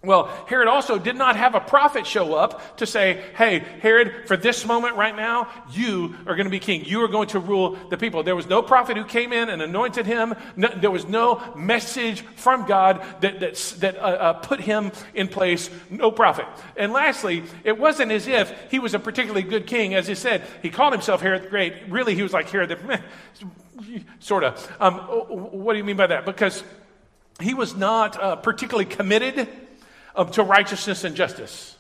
Well, 0.02 0.28
Herod 0.48 0.70
also 0.70 0.98
did 0.98 1.18
not 1.18 1.36
have 1.36 1.56
a 1.56 1.60
prophet 1.60 2.08
show 2.08 2.34
up 2.34 2.78
to 2.78 2.86
say, 2.86 3.22
Hey, 3.36 3.60
Herod, 3.60 4.28
for 4.28 4.38
this 4.38 4.66
moment 4.66 4.96
right 4.96 5.14
now, 5.14 5.50
you 5.72 6.16
are 6.26 6.38
going 6.38 6.46
to 6.46 6.50
be 6.50 6.60
king. 6.60 6.86
You 6.86 7.04
are 7.04 7.10
going 7.10 7.28
to 7.30 7.40
rule 7.40 7.78
the 7.90 7.98
people. 7.98 8.24
There 8.24 8.36
was 8.36 8.48
no 8.48 8.62
prophet 8.62 8.96
who 8.96 9.04
came 9.04 9.34
in 9.34 9.50
and 9.50 9.62
anointed 9.62 10.06
him. 10.06 10.36
No, 10.56 10.70
there 10.70 10.90
was 10.90 11.06
no 11.06 11.54
message 11.54 12.22
from 12.22 12.66
God 12.66 13.04
that, 13.20 13.42
that, 13.42 13.56
that 13.80 13.98
uh, 13.98 14.00
uh, 14.00 14.34
put 14.34 14.62
him 14.62 14.94
in 15.14 15.28
place. 15.28 15.70
No 15.90 16.12
prophet. 16.12 16.46
And 16.78 16.94
lastly, 16.94 17.44
it 17.66 17.78
wasn't 17.78 18.14
as 18.14 18.26
if 18.26 18.54
he 18.72 18.80
was 18.80 18.94
a 18.94 19.00
particularly 19.00 19.44
good 19.44 19.68
king. 19.68 19.96
As 19.96 20.08
he 20.08 20.16
said, 20.16 20.44
he 20.62 20.70
called 20.70 20.94
himself 20.94 21.20
Herod 21.20 21.44
the 21.44 21.50
Great. 21.50 21.74
Really, 21.90 22.16
he 22.16 22.24
was 22.24 22.32
like 22.32 22.50
Herod 22.50 22.70
the, 22.70 23.02
sort 24.20 24.46
of. 24.46 24.78
Um, 24.80 24.94
what 24.94 25.74
do 25.74 25.78
you 25.78 25.84
mean 25.84 25.98
by 25.98 26.08
that? 26.08 26.26
Because 26.26 26.64
he 27.42 27.54
was 27.54 27.76
not 27.76 28.18
uh, 28.22 28.38
particularly 28.38 28.86
committed 28.86 29.50
to 30.26 30.44
righteousness 30.44 31.04
and 31.04 31.16
justice. 31.16 31.76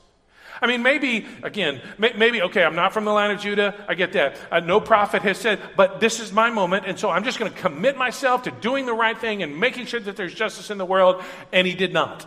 I 0.62 0.68
mean, 0.68 0.84
maybe, 0.84 1.26
again, 1.42 1.82
maybe, 1.98 2.42
okay, 2.42 2.64
I'm 2.64 2.76
not 2.76 2.94
from 2.94 3.06
the 3.06 3.12
line 3.12 3.32
of 3.32 3.40
Judah. 3.40 3.86
I 3.88 3.94
get 3.94 4.14
that. 4.14 4.38
Uh, 4.52 4.60
no 4.60 4.82
prophet 4.82 5.22
has 5.22 5.38
said, 5.38 5.60
but 5.78 6.02
this 6.02 6.20
is 6.20 6.34
my 6.34 6.50
moment. 6.50 6.86
And 6.86 7.00
so 7.00 7.10
I'm 7.10 7.24
just 7.24 7.40
going 7.40 7.52
to 7.52 7.58
commit 7.58 7.98
myself 7.98 8.44
to 8.44 8.52
doing 8.52 8.86
the 8.86 8.94
right 8.94 9.18
thing 9.18 9.42
and 9.42 9.58
making 9.58 9.86
sure 9.86 10.02
that 10.02 10.18
there's 10.18 10.34
justice 10.34 10.70
in 10.70 10.78
the 10.78 10.86
world. 10.86 11.24
And 11.54 11.66
he 11.66 11.76
did 11.76 11.94
not. 11.94 12.26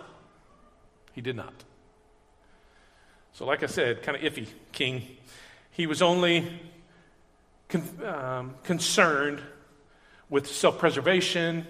He 1.13 1.21
did 1.21 1.37
not. 1.37 1.53
So, 3.35 3.45
like 3.45 3.63
I 3.63 3.67
said, 3.67 4.03
kind 4.03 4.17
of 4.17 4.23
iffy 4.33 4.47
king. 4.73 5.03
He 5.71 5.87
was 5.87 6.01
only 6.01 6.61
con- 7.69 8.05
um, 8.05 8.55
concerned 8.63 9.43
with 10.31 10.47
self 10.47 10.79
preservation 10.79 11.67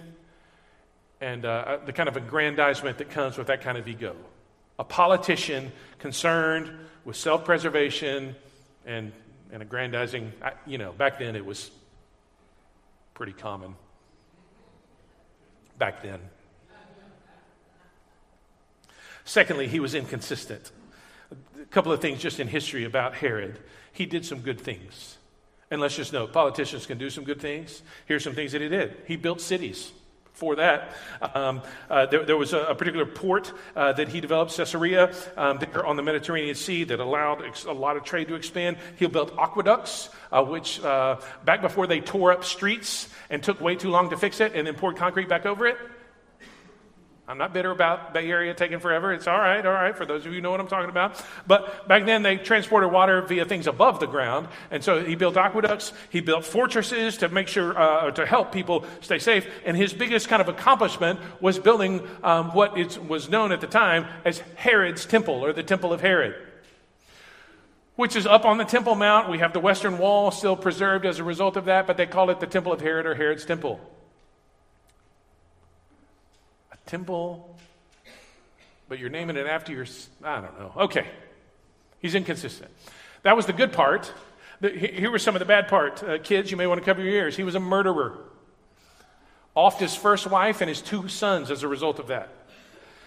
and 1.19 1.45
uh, 1.45 1.79
the 1.85 1.93
kind 1.93 2.07
of 2.07 2.17
aggrandizement 2.17 2.97
that 2.97 3.09
comes 3.09 3.37
with 3.37 3.47
that 3.47 3.61
kind 3.61 3.77
of 3.77 3.87
ego. 3.87 4.15
A 4.79 4.83
politician 4.83 5.71
concerned 5.99 6.71
with 7.05 7.15
self 7.15 7.45
preservation 7.45 8.35
and, 8.85 9.11
and 9.51 9.61
aggrandizing. 9.61 10.31
I, 10.41 10.53
you 10.65 10.77
know, 10.77 10.91
back 10.91 11.19
then 11.19 11.35
it 11.35 11.45
was 11.45 11.71
pretty 13.13 13.33
common. 13.33 13.75
Back 15.77 16.01
then. 16.01 16.19
Secondly, 19.25 19.67
he 19.67 19.79
was 19.79 19.95
inconsistent. 19.95 20.71
A 21.31 21.65
couple 21.67 21.91
of 21.91 22.01
things 22.01 22.19
just 22.19 22.39
in 22.39 22.47
history 22.47 22.83
about 22.83 23.15
Herod. 23.15 23.57
He 23.93 24.05
did 24.05 24.25
some 24.25 24.39
good 24.41 24.59
things. 24.59 25.17
And 25.71 25.79
let's 25.81 25.95
just 25.95 26.13
note 26.13 26.33
politicians 26.33 26.85
can 26.85 26.97
do 26.97 27.09
some 27.09 27.23
good 27.23 27.39
things. 27.41 27.81
Here's 28.05 28.23
some 28.23 28.35
things 28.35 28.51
that 28.51 28.61
he 28.61 28.69
did 28.69 28.97
he 29.07 29.15
built 29.15 29.41
cities 29.41 29.91
for 30.33 30.55
that. 30.55 30.95
Um, 31.33 31.61
uh, 31.89 32.07
there, 32.07 32.25
there, 32.25 32.37
was 32.37 32.53
a, 32.53 32.59
a 32.59 32.75
particular 32.75 33.05
port 33.05 33.53
uh, 33.75 33.93
that 33.93 34.09
he 34.09 34.19
developed, 34.19 34.55
Caesarea, 34.57 35.13
um, 35.37 35.59
there 35.59 35.85
on 35.85 35.95
the 35.95 36.03
Mediterranean 36.03 36.55
Sea, 36.55 36.83
that 36.85 36.99
allowed 36.99 37.43
ex- 37.45 37.65
a 37.65 37.71
lot 37.71 37.97
of 37.97 38.03
trade 38.03 38.27
to 38.27 38.35
expand. 38.35 38.77
He 38.97 39.05
built 39.05 39.31
aqueducts, 39.37 40.09
uh, 40.31 40.43
which 40.43 40.81
uh, 40.83 41.19
back 41.45 41.61
before 41.61 41.87
they 41.87 42.01
tore 42.01 42.31
up 42.31 42.43
streets 42.43 43.07
and 43.29 43.41
took 43.41 43.61
way 43.61 43.75
too 43.75 43.89
long 43.89 44.09
to 44.09 44.17
fix 44.17 44.39
it 44.39 44.53
and 44.55 44.67
then 44.67 44.73
poured 44.73 44.97
concrete 44.97 45.29
back 45.29 45.45
over 45.45 45.67
it, 45.67 45.77
I'm 47.25 47.37
not 47.37 47.53
bitter 47.53 47.71
about 47.71 48.13
Bay 48.13 48.29
Area 48.29 48.53
taking 48.53 48.79
forever. 48.79 49.13
It's 49.13 49.27
all 49.27 49.37
right, 49.37 49.65
all 49.65 49.71
right, 49.71 49.95
for 49.95 50.05
those 50.05 50.25
of 50.25 50.33
you 50.33 50.39
who 50.39 50.41
know 50.41 50.51
what 50.51 50.59
I'm 50.59 50.67
talking 50.67 50.89
about. 50.89 51.23
But 51.47 51.87
back 51.87 52.05
then, 52.05 52.21
they 52.21 52.35
transported 52.35 52.91
water 52.91 53.21
via 53.21 53.45
things 53.45 53.65
above 53.65 54.01
the 54.01 54.07
ground. 54.07 54.49
And 54.71 54.83
so 54.83 55.01
he 55.01 55.15
built 55.15 55.37
aqueducts, 55.37 55.93
he 56.09 56.19
built 56.19 56.43
fortresses 56.43 57.17
to 57.19 57.29
make 57.29 57.47
sure, 57.47 57.79
uh, 57.79 58.11
to 58.11 58.25
help 58.25 58.51
people 58.51 58.83
stay 58.99 59.19
safe. 59.19 59.47
And 59.65 59.77
his 59.77 59.93
biggest 59.93 60.27
kind 60.27 60.41
of 60.41 60.49
accomplishment 60.49 61.17
was 61.39 61.57
building 61.59 62.05
um, 62.23 62.53
what 62.53 62.75
was 63.07 63.29
known 63.29 63.53
at 63.53 63.61
the 63.61 63.67
time 63.67 64.05
as 64.25 64.39
Herod's 64.55 65.05
Temple, 65.05 65.45
or 65.45 65.53
the 65.53 65.63
Temple 65.63 65.93
of 65.93 66.01
Herod 66.01 66.35
which 67.95 68.15
is 68.15 68.25
up 68.25 68.43
on 68.43 68.57
the 68.57 68.65
Temple 68.65 68.95
Mount. 68.95 69.29
We 69.29 69.37
have 69.37 69.53
the 69.53 69.59
Western 69.59 69.99
Wall 69.99 70.31
still 70.31 70.55
preserved 70.55 71.05
as 71.05 71.19
a 71.19 71.23
result 71.23 71.57
of 71.57 71.65
that, 71.65 71.85
but 71.85 71.95
they 71.95 72.07
call 72.07 72.31
it 72.31 72.39
the 72.39 72.47
Temple 72.47 72.73
of 72.73 72.81
Herod 72.81 73.05
or 73.05 73.13
Herod's 73.13 73.45
Temple 73.45 73.79
temple, 76.85 77.57
but 78.89 78.99
you're 78.99 79.09
naming 79.09 79.37
it 79.37 79.47
after 79.47 79.71
your, 79.71 79.85
I 80.23 80.41
don't 80.41 80.59
know. 80.59 80.73
Okay. 80.77 81.07
He's 81.99 82.15
inconsistent. 82.15 82.69
That 83.23 83.35
was 83.35 83.45
the 83.45 83.53
good 83.53 83.71
part. 83.71 84.13
Here 84.61 85.09
was 85.09 85.23
some 85.23 85.35
of 85.35 85.39
the 85.39 85.45
bad 85.45 85.67
part. 85.67 86.03
Uh, 86.03 86.17
kids, 86.17 86.51
you 86.51 86.57
may 86.57 86.67
want 86.67 86.79
to 86.81 86.85
cover 86.85 87.01
your 87.01 87.13
ears. 87.13 87.35
He 87.35 87.43
was 87.43 87.55
a 87.55 87.59
murderer. 87.59 88.17
Offed 89.55 89.79
his 89.79 89.95
first 89.95 90.27
wife 90.27 90.61
and 90.61 90.69
his 90.69 90.81
two 90.81 91.07
sons 91.07 91.51
as 91.51 91.63
a 91.63 91.67
result 91.67 91.99
of 91.99 92.07
that. 92.07 92.29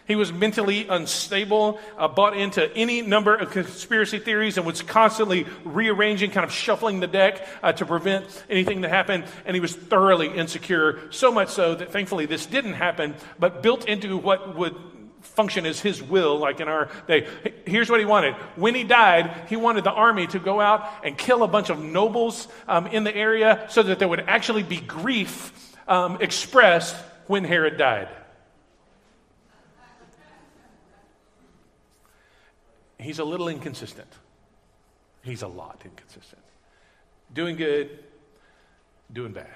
He 0.06 0.14
was 0.14 0.32
mentally 0.32 0.86
unstable, 0.88 1.80
uh, 1.98 2.08
bought 2.08 2.36
into 2.36 2.72
any 2.76 3.02
number 3.02 3.34
of 3.34 3.50
conspiracy 3.50 4.18
theories, 4.18 4.56
and 4.56 4.64
was 4.64 4.82
constantly 4.82 5.46
rearranging, 5.64 6.30
kind 6.30 6.44
of 6.44 6.52
shuffling 6.52 7.00
the 7.00 7.06
deck 7.08 7.46
uh, 7.62 7.72
to 7.72 7.84
prevent 7.84 8.24
anything 8.48 8.82
to 8.82 8.88
happen. 8.88 9.24
And 9.44 9.54
he 9.54 9.60
was 9.60 9.74
thoroughly 9.74 10.28
insecure, 10.28 11.00
so 11.10 11.32
much 11.32 11.48
so 11.48 11.74
that 11.74 11.92
thankfully 11.92 12.26
this 12.26 12.46
didn't 12.46 12.74
happen, 12.74 13.14
but 13.38 13.62
built 13.62 13.86
into 13.86 14.16
what 14.16 14.56
would 14.56 14.76
function 15.20 15.66
as 15.66 15.80
his 15.80 16.00
will, 16.00 16.38
like 16.38 16.60
in 16.60 16.68
our 16.68 16.88
day. 17.08 17.26
Here's 17.66 17.90
what 17.90 17.98
he 17.98 18.06
wanted. 18.06 18.34
When 18.54 18.74
he 18.74 18.84
died, 18.84 19.48
he 19.48 19.56
wanted 19.56 19.84
the 19.84 19.92
army 19.92 20.28
to 20.28 20.38
go 20.38 20.60
out 20.60 20.88
and 21.04 21.18
kill 21.18 21.42
a 21.42 21.48
bunch 21.48 21.68
of 21.68 21.80
nobles 21.80 22.46
um, 22.68 22.86
in 22.86 23.02
the 23.02 23.14
area 23.14 23.66
so 23.68 23.82
that 23.82 23.98
there 23.98 24.08
would 24.08 24.20
actually 24.20 24.62
be 24.62 24.78
grief 24.78 25.52
um, 25.88 26.18
expressed 26.20 26.94
when 27.26 27.44
Herod 27.44 27.76
died. 27.76 28.08
He's 32.98 33.18
a 33.18 33.24
little 33.24 33.48
inconsistent. 33.48 34.08
He's 35.22 35.42
a 35.42 35.48
lot 35.48 35.80
inconsistent. 35.84 36.42
Doing 37.34 37.56
good, 37.56 37.98
doing 39.12 39.32
bad. 39.32 39.54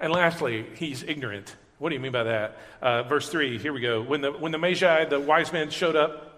And 0.00 0.12
lastly, 0.12 0.66
he's 0.76 1.02
ignorant. 1.02 1.54
What 1.78 1.90
do 1.90 1.94
you 1.94 2.00
mean 2.00 2.12
by 2.12 2.24
that? 2.24 2.58
Uh, 2.80 3.02
verse 3.02 3.28
3, 3.28 3.58
here 3.58 3.72
we 3.72 3.80
go. 3.80 4.02
When 4.02 4.20
the, 4.20 4.32
when 4.32 4.52
the 4.52 4.58
Magi, 4.58 5.04
the 5.04 5.20
wise 5.20 5.52
men, 5.52 5.70
showed 5.70 5.96
up, 5.96 6.34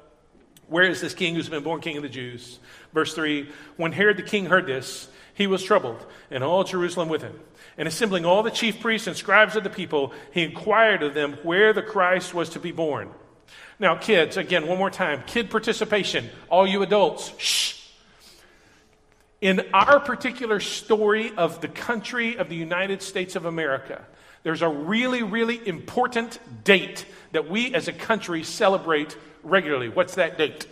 where 0.68 0.84
is 0.84 1.00
this 1.00 1.14
king 1.14 1.34
who's 1.34 1.48
been 1.48 1.62
born 1.62 1.80
king 1.80 1.96
of 1.96 2.02
the 2.02 2.08
Jews? 2.08 2.58
Verse 2.92 3.14
3 3.14 3.48
When 3.76 3.92
Herod 3.92 4.16
the 4.16 4.22
king 4.22 4.46
heard 4.46 4.66
this, 4.66 5.08
he 5.34 5.46
was 5.46 5.62
troubled, 5.62 6.04
and 6.30 6.42
all 6.42 6.64
Jerusalem 6.64 7.08
with 7.08 7.22
him. 7.22 7.38
And 7.78 7.86
assembling 7.86 8.24
all 8.24 8.42
the 8.42 8.50
chief 8.50 8.80
priests 8.80 9.06
and 9.06 9.16
scribes 9.16 9.54
of 9.54 9.64
the 9.64 9.70
people, 9.70 10.12
he 10.32 10.42
inquired 10.42 11.02
of 11.02 11.14
them 11.14 11.38
where 11.42 11.72
the 11.72 11.82
Christ 11.82 12.32
was 12.32 12.48
to 12.50 12.58
be 12.58 12.72
born. 12.72 13.10
Now, 13.78 13.96
kids, 13.96 14.36
again, 14.36 14.66
one 14.66 14.78
more 14.78 14.90
time 14.90 15.22
kid 15.26 15.50
participation, 15.50 16.30
all 16.48 16.66
you 16.66 16.82
adults, 16.82 17.32
shh. 17.38 17.74
In 19.40 19.62
our 19.74 20.00
particular 20.00 20.60
story 20.60 21.32
of 21.36 21.60
the 21.60 21.68
country 21.68 22.38
of 22.38 22.48
the 22.48 22.56
United 22.56 23.02
States 23.02 23.36
of 23.36 23.44
America, 23.44 24.02
there's 24.42 24.62
a 24.62 24.68
really, 24.68 25.22
really 25.22 25.66
important 25.66 26.38
date 26.64 27.04
that 27.32 27.50
we 27.50 27.74
as 27.74 27.86
a 27.88 27.92
country 27.92 28.44
celebrate 28.44 29.16
regularly. 29.42 29.88
What's 29.88 30.14
that 30.14 30.38
date? 30.38 30.66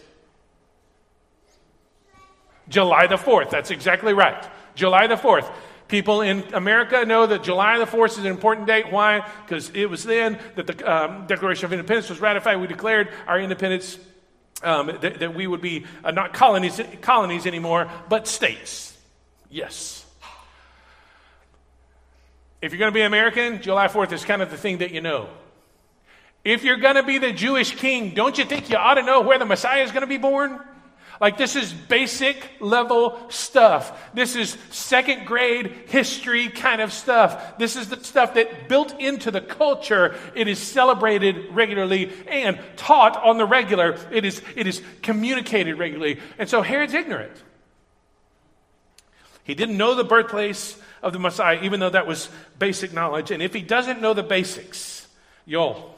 July 2.68 3.06
the 3.06 3.16
4th. 3.16 3.50
That's 3.50 3.70
exactly 3.70 4.14
right. 4.14 4.48
July 4.74 5.06
the 5.06 5.16
4th. 5.16 5.50
People 5.94 6.22
in 6.22 6.42
America 6.54 7.04
know 7.04 7.24
that 7.24 7.44
July 7.44 7.78
the 7.78 7.84
4th 7.84 8.18
is 8.18 8.18
an 8.18 8.26
important 8.26 8.66
date. 8.66 8.90
Why? 8.90 9.30
Because 9.46 9.70
it 9.74 9.88
was 9.88 10.02
then 10.02 10.40
that 10.56 10.66
the 10.66 10.92
um, 10.92 11.28
Declaration 11.28 11.66
of 11.66 11.72
Independence 11.72 12.10
was 12.10 12.20
ratified. 12.20 12.60
We 12.60 12.66
declared 12.66 13.10
our 13.28 13.38
independence, 13.38 13.96
um, 14.64 14.88
that, 15.02 15.20
that, 15.20 15.36
we 15.36 15.46
would 15.46 15.60
be 15.60 15.86
uh, 16.02 16.10
not 16.10 16.32
colonies, 16.34 16.80
colonies 17.00 17.46
anymore, 17.46 17.88
but 18.08 18.26
states. 18.26 18.98
Yes. 19.48 20.04
If 22.60 22.72
you're 22.72 22.80
going 22.80 22.90
to 22.90 22.98
be 22.98 23.02
American, 23.02 23.62
July 23.62 23.86
4th 23.86 24.10
is 24.10 24.24
kind 24.24 24.42
of 24.42 24.50
the 24.50 24.56
thing 24.56 24.78
that 24.78 24.90
you 24.90 25.00
know. 25.00 25.28
If 26.42 26.64
you're 26.64 26.78
going 26.78 26.96
to 26.96 27.04
be 27.04 27.18
the 27.18 27.32
Jewish 27.32 27.76
king, 27.76 28.14
don't 28.14 28.36
you 28.36 28.44
think 28.44 28.68
you 28.68 28.78
ought 28.78 28.94
to 28.94 29.04
know 29.04 29.20
where 29.20 29.38
the 29.38 29.46
Messiah 29.46 29.84
is 29.84 29.92
going 29.92 30.00
to 30.00 30.08
be 30.08 30.18
born? 30.18 30.58
Like, 31.20 31.38
this 31.38 31.54
is 31.54 31.72
basic 31.72 32.50
level 32.60 33.18
stuff. 33.30 34.12
This 34.14 34.34
is 34.34 34.56
second 34.70 35.26
grade 35.26 35.72
history 35.86 36.48
kind 36.48 36.80
of 36.80 36.92
stuff. 36.92 37.56
This 37.58 37.76
is 37.76 37.88
the 37.88 38.02
stuff 38.02 38.34
that 38.34 38.68
built 38.68 38.98
into 39.00 39.30
the 39.30 39.40
culture. 39.40 40.16
It 40.34 40.48
is 40.48 40.58
celebrated 40.58 41.54
regularly 41.54 42.12
and 42.26 42.58
taught 42.76 43.16
on 43.22 43.38
the 43.38 43.46
regular. 43.46 43.96
It 44.10 44.24
is, 44.24 44.42
it 44.56 44.66
is 44.66 44.82
communicated 45.02 45.78
regularly. 45.78 46.20
And 46.38 46.48
so 46.48 46.62
Herod's 46.62 46.94
ignorant. 46.94 47.42
He 49.44 49.54
didn't 49.54 49.76
know 49.76 49.94
the 49.94 50.04
birthplace 50.04 50.76
of 51.02 51.12
the 51.12 51.18
Messiah, 51.18 51.60
even 51.62 51.78
though 51.78 51.90
that 51.90 52.06
was 52.06 52.28
basic 52.58 52.92
knowledge. 52.92 53.30
And 53.30 53.42
if 53.42 53.54
he 53.54 53.60
doesn't 53.60 54.00
know 54.00 54.14
the 54.14 54.22
basics, 54.22 55.06
y'all, 55.44 55.94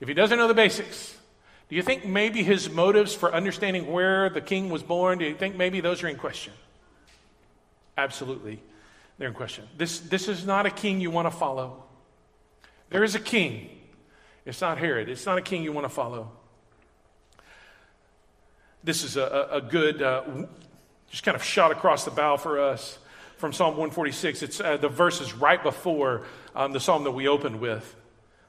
if 0.00 0.08
he 0.08 0.14
doesn't 0.14 0.36
know 0.36 0.48
the 0.48 0.54
basics, 0.54 1.15
do 1.68 1.76
you 1.76 1.82
think 1.82 2.04
maybe 2.04 2.42
his 2.42 2.70
motives 2.70 3.14
for 3.14 3.34
understanding 3.34 3.90
where 3.90 4.30
the 4.30 4.40
king 4.40 4.70
was 4.70 4.82
born, 4.82 5.18
do 5.18 5.24
you 5.24 5.34
think 5.34 5.56
maybe 5.56 5.80
those 5.80 6.02
are 6.02 6.08
in 6.08 6.16
question? 6.16 6.52
Absolutely, 7.98 8.62
they're 9.18 9.28
in 9.28 9.34
question. 9.34 9.64
This, 9.76 9.98
this 10.00 10.28
is 10.28 10.46
not 10.46 10.66
a 10.66 10.70
king 10.70 11.00
you 11.00 11.10
want 11.10 11.26
to 11.26 11.36
follow. 11.36 11.82
There 12.90 13.02
is 13.02 13.14
a 13.14 13.20
king, 13.20 13.68
It's 14.44 14.60
not 14.60 14.78
Herod. 14.78 15.08
It's 15.08 15.26
not 15.26 15.38
a 15.38 15.42
king 15.42 15.64
you 15.64 15.72
want 15.72 15.86
to 15.86 15.92
follow. 15.92 16.30
This 18.84 19.02
is 19.02 19.16
a, 19.16 19.48
a, 19.50 19.60
good, 19.60 20.00
uh, 20.00 20.22
just 21.10 21.24
kind 21.24 21.34
of 21.34 21.42
shot 21.42 21.72
across 21.72 22.04
the 22.04 22.12
bow 22.12 22.36
for 22.36 22.60
us 22.60 22.98
from 23.38 23.52
Psalm 23.52 23.70
146. 23.70 24.42
It's 24.42 24.60
uh, 24.60 24.76
the 24.76 24.88
verses 24.88 25.34
right 25.34 25.60
before 25.60 26.22
um, 26.54 26.70
the 26.70 26.78
psalm 26.78 27.02
that 27.02 27.10
we 27.10 27.26
opened 27.26 27.60
with. 27.60 27.96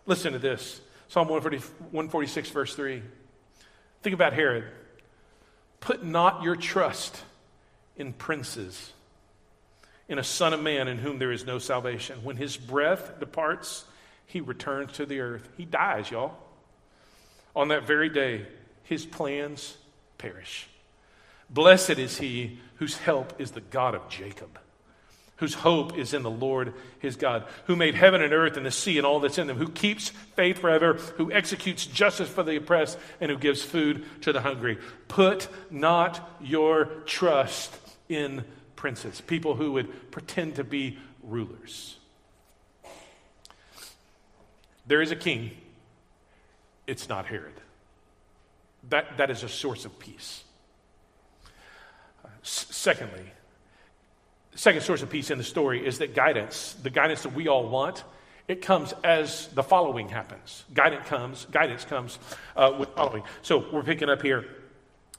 Listen 0.05 0.33
to 0.33 0.39
this 0.39 0.81
Psalm 1.09 1.29
140, 1.29 1.57
146, 1.91 2.49
verse 2.49 2.75
3. 2.75 3.01
Think 4.01 4.13
about 4.13 4.33
Herod. 4.33 4.65
Put 5.79 6.03
not 6.03 6.43
your 6.43 6.55
trust 6.55 7.23
in 7.95 8.13
princes, 8.13 8.91
in 10.09 10.19
a 10.19 10.23
son 10.23 10.53
of 10.53 10.61
man 10.61 10.87
in 10.87 10.97
whom 10.97 11.19
there 11.19 11.31
is 11.31 11.45
no 11.45 11.59
salvation. 11.59 12.19
When 12.23 12.37
his 12.37 12.57
breath 12.57 13.19
departs, 13.19 13.85
he 14.25 14.41
returns 14.41 14.93
to 14.93 15.05
the 15.05 15.19
earth. 15.21 15.47
He 15.57 15.65
dies, 15.65 16.11
y'all. 16.11 16.35
On 17.55 17.69
that 17.69 17.87
very 17.87 18.09
day, 18.09 18.45
his 18.83 19.05
plans 19.05 19.77
perish. 20.17 20.67
Blessed 21.49 21.91
is 21.91 22.17
he 22.17 22.59
whose 22.75 22.97
help 22.97 23.39
is 23.39 23.51
the 23.51 23.61
God 23.61 23.95
of 23.95 24.09
Jacob, 24.09 24.59
whose 25.37 25.53
hope 25.53 25.97
is 25.97 26.13
in 26.13 26.23
the 26.23 26.29
Lord 26.29 26.73
his 26.99 27.15
God, 27.15 27.45
who 27.65 27.75
made 27.75 27.95
heaven 27.95 28.21
and 28.21 28.33
earth 28.33 28.57
and 28.57 28.65
the 28.65 28.71
sea 28.71 28.97
and 28.97 29.05
all 29.05 29.19
that's 29.19 29.37
in 29.37 29.47
them, 29.47 29.57
who 29.57 29.69
keeps 29.69 30.09
faith 30.09 30.59
forever, 30.59 30.93
who 31.15 31.31
executes 31.31 31.85
justice 31.85 32.29
for 32.29 32.43
the 32.43 32.57
oppressed, 32.57 32.97
and 33.21 33.31
who 33.31 33.37
gives 33.37 33.61
food 33.61 34.05
to 34.21 34.33
the 34.33 34.41
hungry. 34.41 34.77
Put 35.07 35.47
not 35.69 36.37
your 36.41 36.85
trust 37.05 37.75
in 38.09 38.43
princes, 38.75 39.21
people 39.21 39.55
who 39.55 39.73
would 39.73 40.11
pretend 40.11 40.55
to 40.55 40.63
be 40.63 40.97
rulers. 41.23 41.97
There 44.87 45.01
is 45.01 45.11
a 45.11 45.15
king, 45.15 45.51
it's 46.87 47.09
not 47.09 47.25
Herod. 47.25 47.53
That, 48.89 49.17
that 49.17 49.29
is 49.29 49.43
a 49.43 49.49
source 49.49 49.83
of 49.85 49.99
peace. 49.99 50.43
S- 52.41 52.67
secondly, 52.69 53.31
second 54.57 54.81
source 54.81 55.01
of 55.01 55.09
peace 55.09 55.31
in 55.31 55.37
the 55.37 55.43
story 55.43 55.85
is 55.85 55.99
that 55.99 56.15
guidance, 56.15 56.75
the 56.83 56.89
guidance 56.89 57.23
that 57.23 57.33
we 57.33 57.47
all 57.47 57.69
want, 57.69 58.03
it 58.47 58.61
comes 58.61 58.93
as 59.03 59.47
the 59.49 59.63
following 59.63 60.09
happens. 60.09 60.63
Guidance 60.73 61.07
comes, 61.07 61.45
guidance 61.45 61.85
comes 61.85 62.17
uh, 62.55 62.75
with 62.77 62.89
following. 62.89 63.23
So 63.41 63.65
we're 63.71 63.83
picking 63.83 64.09
up 64.09 64.21
here. 64.21 64.45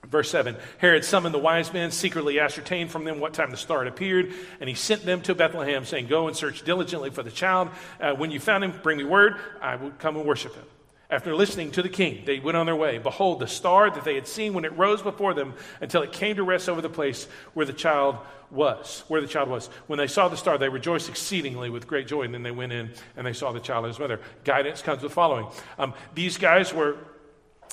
Verse 0.07 0.31
7 0.31 0.57
Herod 0.79 1.05
summoned 1.05 1.35
the 1.35 1.39
wise 1.39 1.73
men, 1.73 1.91
secretly 1.91 2.41
ascertained 2.41 2.91
from 2.91 3.05
them 3.05 3.21
what 3.21 3.35
time 3.35 3.51
the 3.51 3.57
star 3.57 3.81
had 3.81 3.89
appeared, 3.89 4.33
and 4.61 4.69
he 4.69 4.75
sent 4.75 5.05
them 5.05 5.21
to 5.23 5.35
Bethlehem, 5.35 5.85
saying, 5.85 6.07
Go 6.07 6.29
and 6.29 6.37
search 6.37 6.63
diligently 6.63 7.11
for 7.11 7.23
the 7.23 7.31
child. 7.31 7.71
Uh, 8.01 8.15
when 8.15 8.31
you 8.31 8.41
found 8.41 8.65
him, 8.65 8.73
bring 8.83 8.97
me 8.97 9.05
word. 9.05 9.37
I 9.61 9.77
will 9.77 9.91
come 9.91 10.17
and 10.17 10.27
worship 10.27 10.55
him. 10.55 10.65
After 11.11 11.35
listening 11.35 11.71
to 11.71 11.83
the 11.83 11.89
king, 11.89 12.23
they 12.27 12.39
went 12.39 12.59
on 12.59 12.67
their 12.67 12.77
way. 12.77 12.99
Behold, 12.99 13.41
the 13.41 13.47
star 13.47 13.91
that 13.91 14.05
they 14.05 14.15
had 14.15 14.27
seen 14.27 14.53
when 14.53 14.67
it 14.67 14.77
rose 14.77 15.01
before 15.01 15.33
them 15.33 15.55
until 15.81 16.03
it 16.03 16.13
came 16.13 16.37
to 16.37 16.43
rest 16.43 16.69
over 16.69 16.83
the 16.83 16.91
place 16.91 17.27
where 17.55 17.65
the 17.65 17.73
child 17.73 18.19
was. 18.51 19.05
Where 19.09 19.23
the 19.23 19.27
child 19.27 19.49
was. 19.49 19.69
When 19.87 19.99
they 19.99 20.07
saw 20.07 20.29
the 20.29 20.37
star, 20.37 20.59
they 20.59 20.69
rejoiced 20.69 21.09
exceedingly 21.09 21.71
with 21.71 21.87
great 21.87 22.09
joy. 22.09 22.25
And 22.25 22.35
then 22.35 22.43
they 22.43 22.51
went 22.51 22.73
in 22.73 22.91
and 23.17 23.27
they 23.27 23.33
saw 23.33 23.53
the 23.53 23.61
child 23.61 23.87
and 23.87 23.95
his 23.95 23.99
mother. 23.99 24.21
Guidance 24.45 24.83
comes 24.83 25.03
with 25.03 25.13
following. 25.13 25.47
Um, 25.79 25.95
these 26.15 26.37
guys 26.37 26.75
were 26.75 26.99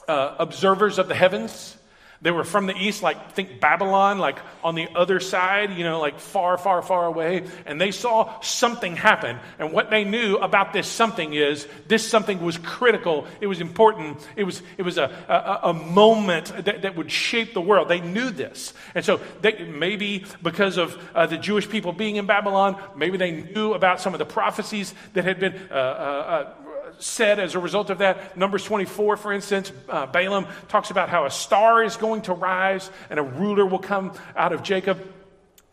uh, 0.07 0.35
observers 0.39 0.97
of 0.97 1.09
the 1.09 1.15
heavens. 1.15 1.75
They 2.21 2.31
were 2.31 2.43
from 2.43 2.65
the 2.65 2.75
east, 2.75 3.03
like 3.03 3.33
think 3.33 3.59
Babylon, 3.59 4.19
like 4.19 4.39
on 4.63 4.75
the 4.75 4.87
other 4.95 5.19
side, 5.19 5.77
you 5.77 5.83
know, 5.83 5.99
like 5.99 6.19
far, 6.19 6.57
far, 6.57 6.81
far 6.81 7.05
away. 7.05 7.43
And 7.65 7.79
they 7.79 7.91
saw 7.91 8.39
something 8.41 8.95
happen. 8.95 9.37
And 9.59 9.71
what 9.71 9.89
they 9.89 10.03
knew 10.03 10.37
about 10.37 10.73
this 10.73 10.87
something 10.87 11.33
is 11.33 11.67
this 11.87 12.07
something 12.07 12.41
was 12.41 12.57
critical. 12.57 13.27
It 13.41 13.47
was 13.47 13.61
important. 13.61 14.25
It 14.35 14.43
was, 14.43 14.61
it 14.77 14.83
was 14.83 14.97
a, 14.97 15.11
a, 15.27 15.69
a 15.69 15.73
moment 15.73 16.47
that, 16.65 16.81
that 16.83 16.95
would 16.95 17.11
shape 17.11 17.53
the 17.53 17.61
world. 17.61 17.89
They 17.89 18.01
knew 18.01 18.29
this. 18.29 18.73
And 18.95 19.03
so 19.03 19.19
they, 19.41 19.63
maybe 19.63 20.25
because 20.41 20.77
of 20.77 20.97
uh, 21.13 21.25
the 21.27 21.37
Jewish 21.37 21.69
people 21.69 21.91
being 21.91 22.15
in 22.15 22.25
Babylon, 22.25 22.81
maybe 22.95 23.17
they 23.17 23.31
knew 23.31 23.73
about 23.73 24.01
some 24.01 24.13
of 24.13 24.19
the 24.19 24.25
prophecies 24.25 24.93
that 25.13 25.25
had 25.25 25.39
been 25.39 25.53
uh, 25.69 25.73
uh, 25.73 25.77
uh 25.77 26.64
said 26.99 27.39
as 27.39 27.55
a 27.55 27.59
result 27.59 27.89
of 27.89 27.99
that. 27.99 28.37
Numbers 28.37 28.63
24, 28.63 29.17
for 29.17 29.33
instance, 29.33 29.71
uh, 29.89 30.05
Balaam 30.05 30.47
talks 30.67 30.91
about 30.91 31.09
how 31.09 31.25
a 31.25 31.31
star 31.31 31.83
is 31.83 31.97
going 31.97 32.23
to 32.23 32.33
rise 32.33 32.89
and 33.09 33.19
a 33.19 33.23
ruler 33.23 33.65
will 33.65 33.79
come 33.79 34.13
out 34.35 34.53
of 34.53 34.63
Jacob. 34.63 34.99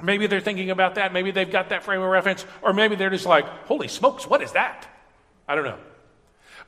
Maybe 0.02 0.26
they're 0.26 0.40
thinking 0.40 0.70
about 0.70 0.96
that. 0.96 1.12
Maybe 1.12 1.30
they've 1.30 1.50
got 1.50 1.68
that 1.68 1.84
frame 1.84 2.00
of 2.00 2.08
reference. 2.08 2.44
Or 2.60 2.72
maybe 2.72 2.96
they're 2.96 3.10
just 3.10 3.26
like, 3.26 3.46
holy 3.66 3.88
smokes, 3.88 4.26
what 4.26 4.42
is 4.42 4.52
that? 4.52 4.88
I 5.46 5.54
don't 5.54 5.64
know. 5.64 5.78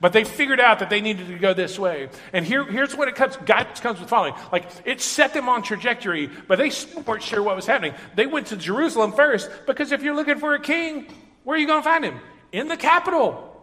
But 0.00 0.12
they 0.12 0.24
figured 0.24 0.60
out 0.60 0.80
that 0.80 0.90
they 0.90 1.00
needed 1.00 1.28
to 1.28 1.38
go 1.38 1.54
this 1.54 1.78
way. 1.78 2.08
And 2.32 2.44
here, 2.44 2.64
here's 2.64 2.96
what 2.96 3.08
it 3.08 3.14
comes, 3.14 3.36
guidance 3.36 3.80
comes 3.80 4.00
with 4.00 4.08
following. 4.08 4.34
Like, 4.50 4.66
it 4.84 5.00
set 5.00 5.32
them 5.32 5.48
on 5.48 5.62
trajectory, 5.62 6.28
but 6.48 6.58
they 6.58 6.70
weren't 7.06 7.22
sure 7.22 7.42
what 7.42 7.56
was 7.56 7.66
happening. 7.66 7.94
They 8.14 8.26
went 8.26 8.48
to 8.48 8.56
Jerusalem 8.56 9.12
first, 9.12 9.50
because 9.66 9.92
if 9.92 10.02
you're 10.02 10.14
looking 10.16 10.38
for 10.38 10.54
a 10.54 10.60
king, 10.60 11.06
where 11.44 11.56
are 11.56 11.60
you 11.60 11.66
going 11.66 11.82
to 11.82 11.88
find 11.88 12.04
him? 12.04 12.20
In 12.52 12.68
the 12.68 12.76
capital. 12.76 13.53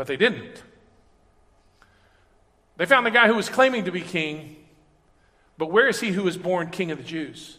But 0.00 0.06
they 0.06 0.16
didn't. 0.16 0.62
They 2.78 2.86
found 2.86 3.04
the 3.04 3.10
guy 3.10 3.26
who 3.26 3.34
was 3.34 3.50
claiming 3.50 3.84
to 3.84 3.92
be 3.92 4.00
king, 4.00 4.56
but 5.58 5.70
where 5.70 5.88
is 5.88 6.00
he 6.00 6.08
who 6.08 6.22
was 6.22 6.38
born 6.38 6.70
king 6.70 6.90
of 6.90 6.96
the 6.96 7.04
Jews? 7.04 7.58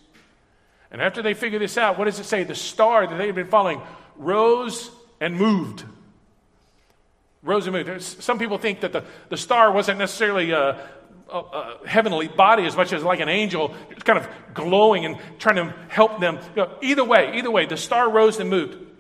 And 0.90 1.04
after 1.04 1.22
they 1.22 1.36
figure 1.36 1.60
this 1.60 1.78
out, 1.78 2.00
what 2.00 2.06
does 2.06 2.20
it 2.20 2.24
say? 2.24 2.44
The 2.44 2.56
star 2.56 3.06
that 3.06 3.16
they 3.16 3.28
had 3.28 3.36
been 3.36 3.46
following 3.46 3.80
rose 4.16 4.90
and 5.20 5.36
moved. 5.36 5.84
Rose 7.44 7.68
and 7.68 7.76
moved. 7.76 8.02
Some 8.02 8.40
people 8.40 8.58
think 8.58 8.80
that 8.80 8.92
the, 8.92 9.04
the 9.30 9.38
star 9.38 9.72
wasn't 9.72 10.00
necessarily 10.00 10.50
a, 10.50 10.90
a, 11.32 11.38
a 11.38 11.80
heavenly 11.86 12.28
body 12.28 12.66
as 12.66 12.76
much 12.76 12.92
as 12.92 13.04
like 13.04 13.20
an 13.20 13.30
angel, 13.30 13.76
kind 14.04 14.18
of 14.18 14.28
glowing 14.56 15.06
and 15.06 15.16
trying 15.38 15.58
to 15.58 15.76
help 15.90 16.20
them. 16.20 16.40
Either 16.82 17.06
way, 17.06 17.38
either 17.38 17.52
way, 17.52 17.68
the 17.68 17.78
star 17.78 18.10
rose 18.10 18.40
and 18.40 18.50
moved. 18.50 18.91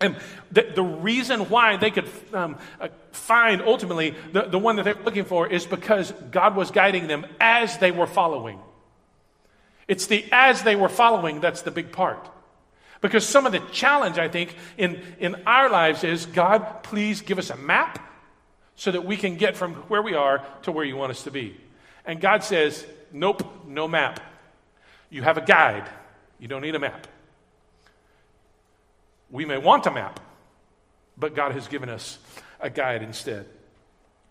And 0.00 0.16
the, 0.50 0.62
the 0.74 0.82
reason 0.82 1.48
why 1.48 1.76
they 1.76 1.90
could 1.90 2.08
um, 2.32 2.58
uh, 2.80 2.88
find 3.12 3.62
ultimately 3.62 4.14
the, 4.32 4.42
the 4.42 4.58
one 4.58 4.76
that 4.76 4.84
they're 4.84 5.02
looking 5.02 5.24
for 5.24 5.46
is 5.46 5.66
because 5.66 6.12
God 6.30 6.56
was 6.56 6.70
guiding 6.70 7.06
them 7.06 7.26
as 7.40 7.78
they 7.78 7.90
were 7.90 8.06
following. 8.06 8.58
It's 9.86 10.06
the 10.06 10.24
as 10.32 10.62
they 10.62 10.76
were 10.76 10.88
following 10.88 11.40
that's 11.40 11.62
the 11.62 11.70
big 11.70 11.92
part. 11.92 12.28
Because 13.00 13.26
some 13.26 13.44
of 13.44 13.52
the 13.52 13.60
challenge, 13.70 14.18
I 14.18 14.28
think, 14.28 14.56
in, 14.78 15.02
in 15.18 15.36
our 15.46 15.68
lives 15.68 16.04
is 16.04 16.24
God, 16.24 16.82
please 16.82 17.20
give 17.20 17.38
us 17.38 17.50
a 17.50 17.56
map 17.56 17.98
so 18.76 18.90
that 18.90 19.04
we 19.04 19.16
can 19.16 19.36
get 19.36 19.56
from 19.56 19.74
where 19.88 20.02
we 20.02 20.14
are 20.14 20.44
to 20.62 20.72
where 20.72 20.84
you 20.84 20.96
want 20.96 21.10
us 21.10 21.22
to 21.24 21.30
be. 21.30 21.56
And 22.06 22.20
God 22.20 22.42
says, 22.42 22.84
nope, 23.12 23.66
no 23.66 23.86
map. 23.86 24.20
You 25.10 25.22
have 25.22 25.36
a 25.36 25.42
guide, 25.42 25.88
you 26.38 26.48
don't 26.48 26.62
need 26.62 26.74
a 26.74 26.78
map. 26.78 27.06
We 29.30 29.44
may 29.44 29.58
want 29.58 29.86
a 29.86 29.90
map, 29.90 30.20
but 31.16 31.34
God 31.34 31.52
has 31.52 31.68
given 31.68 31.88
us 31.88 32.18
a 32.60 32.70
guide 32.70 33.02
instead. 33.02 33.46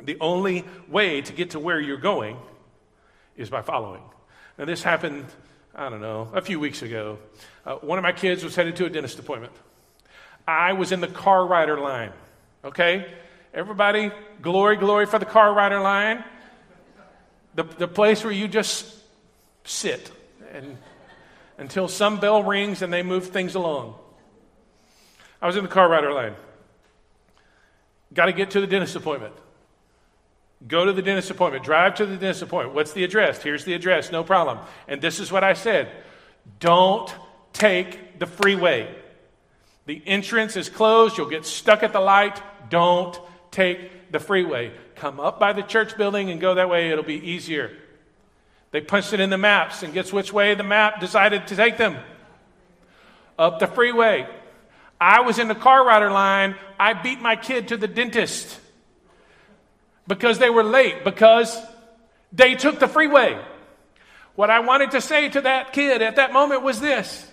The 0.02 0.18
only 0.20 0.66
way 0.88 1.22
to 1.22 1.34
get 1.34 1.52
to 1.52 1.60
where 1.60 1.80
you're 1.80 1.98
going 1.98 2.38
is 3.38 3.50
by 3.50 3.62
following. 3.62 4.02
Now, 4.58 4.66
this 4.66 4.84
happened, 4.84 5.26
I 5.74 5.90
don't 5.90 6.02
know, 6.02 6.30
a 6.34 6.42
few 6.42 6.60
weeks 6.60 6.82
ago. 6.82 7.20
Uh, 7.66 7.76
one 7.76 7.98
of 7.98 8.04
my 8.04 8.12
kids 8.12 8.44
was 8.44 8.56
headed 8.56 8.76
to 8.78 8.86
a 8.86 8.90
dentist 8.90 9.20
appointment. 9.20 9.54
I 10.48 10.74
was 10.74 10.92
in 10.92 11.00
the 11.00 11.08
car 11.08 11.46
rider 11.46 11.80
line, 11.80 12.12
okay? 12.66 13.12
Everybody, 13.54 14.12
glory, 14.42 14.76
glory 14.76 15.06
for 15.06 15.20
the 15.20 15.26
car 15.26 15.54
rider 15.54 15.80
line. 15.80 16.24
The, 17.56 17.64
the 17.64 17.88
place 17.88 18.24
where 18.24 18.34
you 18.34 18.48
just 18.48 18.94
sit 19.64 20.12
and, 20.52 20.78
until 21.58 21.88
some 21.88 22.20
bell 22.20 22.44
rings 22.44 22.82
and 22.82 22.92
they 22.92 23.04
move 23.04 23.28
things 23.28 23.56
along. 23.56 23.96
I 25.44 25.46
was 25.46 25.58
in 25.58 25.64
the 25.64 25.70
car 25.70 25.90
rider 25.90 26.14
line. 26.14 26.36
Got 28.14 28.28
to 28.28 28.32
get 28.32 28.52
to 28.52 28.62
the 28.62 28.68
dentist 28.68 28.96
appointment. 28.96 29.34
Go 30.66 30.86
to 30.86 30.94
the 30.94 31.02
dentist 31.02 31.30
appointment. 31.32 31.66
Drive 31.66 31.96
to 31.96 32.06
the 32.06 32.16
dentist 32.16 32.44
appointment. 32.44 32.74
What's 32.74 32.94
the 32.94 33.04
address? 33.04 33.44
Here's 33.44 33.66
the 33.66 33.74
address, 33.74 34.10
no 34.10 34.24
problem. 34.24 34.60
And 34.88 35.02
this 35.02 35.20
is 35.20 35.34
what 35.34 35.44
I 35.44 35.52
said 35.52 35.92
Don't 36.62 37.14
take 37.52 38.20
the 38.20 38.26
freeway. 38.26 38.96
The 39.86 40.02
entrance 40.06 40.56
is 40.56 40.70
closed. 40.70 41.18
You'll 41.18 41.30
get 41.30 41.46
stuck 41.46 41.84
at 41.84 41.92
the 41.92 42.00
light. 42.00 42.42
Don't 42.70 43.20
take 43.52 44.14
the 44.14 44.20
freeway. 44.22 44.72
Come 44.96 45.20
up 45.20 45.42
by 45.42 45.52
the 45.52 45.62
church 45.62 45.98
building 45.98 46.30
and 46.30 46.40
go 46.40 46.56
that 46.56 46.70
way. 46.70 46.90
It'll 46.90 47.04
be 47.04 47.16
easier. 47.16 47.76
They 48.72 48.80
punched 48.80 49.12
it 49.12 49.20
in 49.20 49.30
the 49.30 49.38
maps, 49.38 49.84
and 49.84 49.94
guess 49.94 50.14
which 50.14 50.32
way 50.32 50.56
the 50.56 50.64
map 50.64 51.02
decided 51.02 51.48
to 51.48 51.58
take 51.58 51.78
them? 51.78 51.98
Up 53.38 53.60
the 53.60 53.68
freeway. 53.68 54.26
I 55.00 55.22
was 55.22 55.40
in 55.40 55.48
the 55.48 55.56
car 55.56 55.86
rider 55.86 56.12
line. 56.12 56.56
I 56.80 56.94
beat 56.94 57.20
my 57.20 57.36
kid 57.36 57.70
to 57.70 57.78
the 57.78 57.88
dentist 57.88 58.60
because 60.08 60.40
they 60.40 60.50
were 60.50 60.64
late, 60.64 61.04
because 61.04 61.58
they 62.32 62.56
took 62.56 62.80
the 62.80 62.88
freeway. 62.88 63.40
What 64.36 64.50
I 64.50 64.62
wanted 64.62 64.92
to 64.92 65.02
say 65.02 65.30
to 65.30 65.42
that 65.42 65.74
kid 65.74 66.02
at 66.02 66.16
that 66.16 66.34
moment 66.34 66.64
was 66.64 66.80
this 66.80 67.30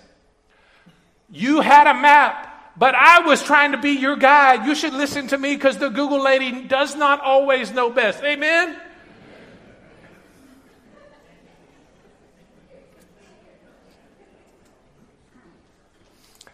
You 1.31 1.61
had 1.61 1.87
a 1.87 1.94
map, 1.94 2.75
But 2.77 2.94
I 2.94 3.27
was 3.27 3.42
trying 3.42 3.73
to 3.73 3.79
be 3.79 3.90
your 3.90 4.16
guide. 4.16 4.66
You 4.66 4.75
should 4.75 4.94
listen 4.94 5.27
to 5.29 5.38
me 5.38 5.55
because 5.55 5.79
the 5.79 5.88
Google 5.88 6.23
lady 6.23 6.62
does 6.62 6.96
not 6.96 7.20
always 7.20 7.73
know 7.73 7.90
best. 7.90 8.23
Amen? 8.23 8.77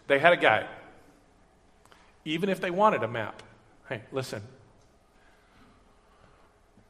They 0.07 0.19
had 0.19 0.33
a 0.33 0.37
guide. 0.37 0.67
Even 2.27 2.49
if 2.49 2.59
they 2.59 2.71
wanted 2.71 3.03
a 3.03 3.07
map. 3.07 3.41
Hey, 3.87 4.01
listen. 4.11 4.41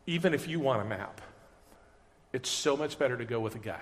Even 0.07 0.33
if 0.33 0.47
you 0.47 0.59
want 0.59 0.81
a 0.81 0.85
map, 0.85 1.21
it's 2.33 2.49
so 2.49 2.75
much 2.75 2.97
better 2.97 3.15
to 3.15 3.23
go 3.23 3.39
with 3.39 3.53
a 3.53 3.59
guide. 3.59 3.77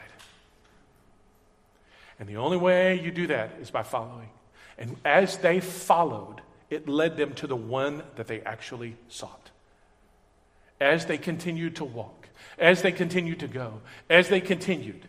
And 2.19 2.27
the 2.27 2.35
only 2.35 2.57
way 2.57 2.99
you 2.99 3.09
do 3.09 3.27
that 3.27 3.51
is 3.61 3.71
by 3.71 3.83
following. 3.83 4.27
And 4.77 4.97
as 5.05 5.37
they 5.37 5.61
followed, 5.61 6.41
it 6.69 6.89
led 6.89 7.15
them 7.15 7.33
to 7.35 7.47
the 7.47 7.55
one 7.55 8.03
that 8.17 8.27
they 8.27 8.41
actually 8.41 8.97
sought. 9.07 9.51
As 10.81 11.05
they 11.05 11.17
continued 11.17 11.77
to 11.77 11.85
walk, 11.85 12.27
as 12.59 12.81
they 12.81 12.91
continued 12.91 13.39
to 13.39 13.47
go, 13.47 13.79
as 14.09 14.27
they 14.27 14.41
continued, 14.41 15.07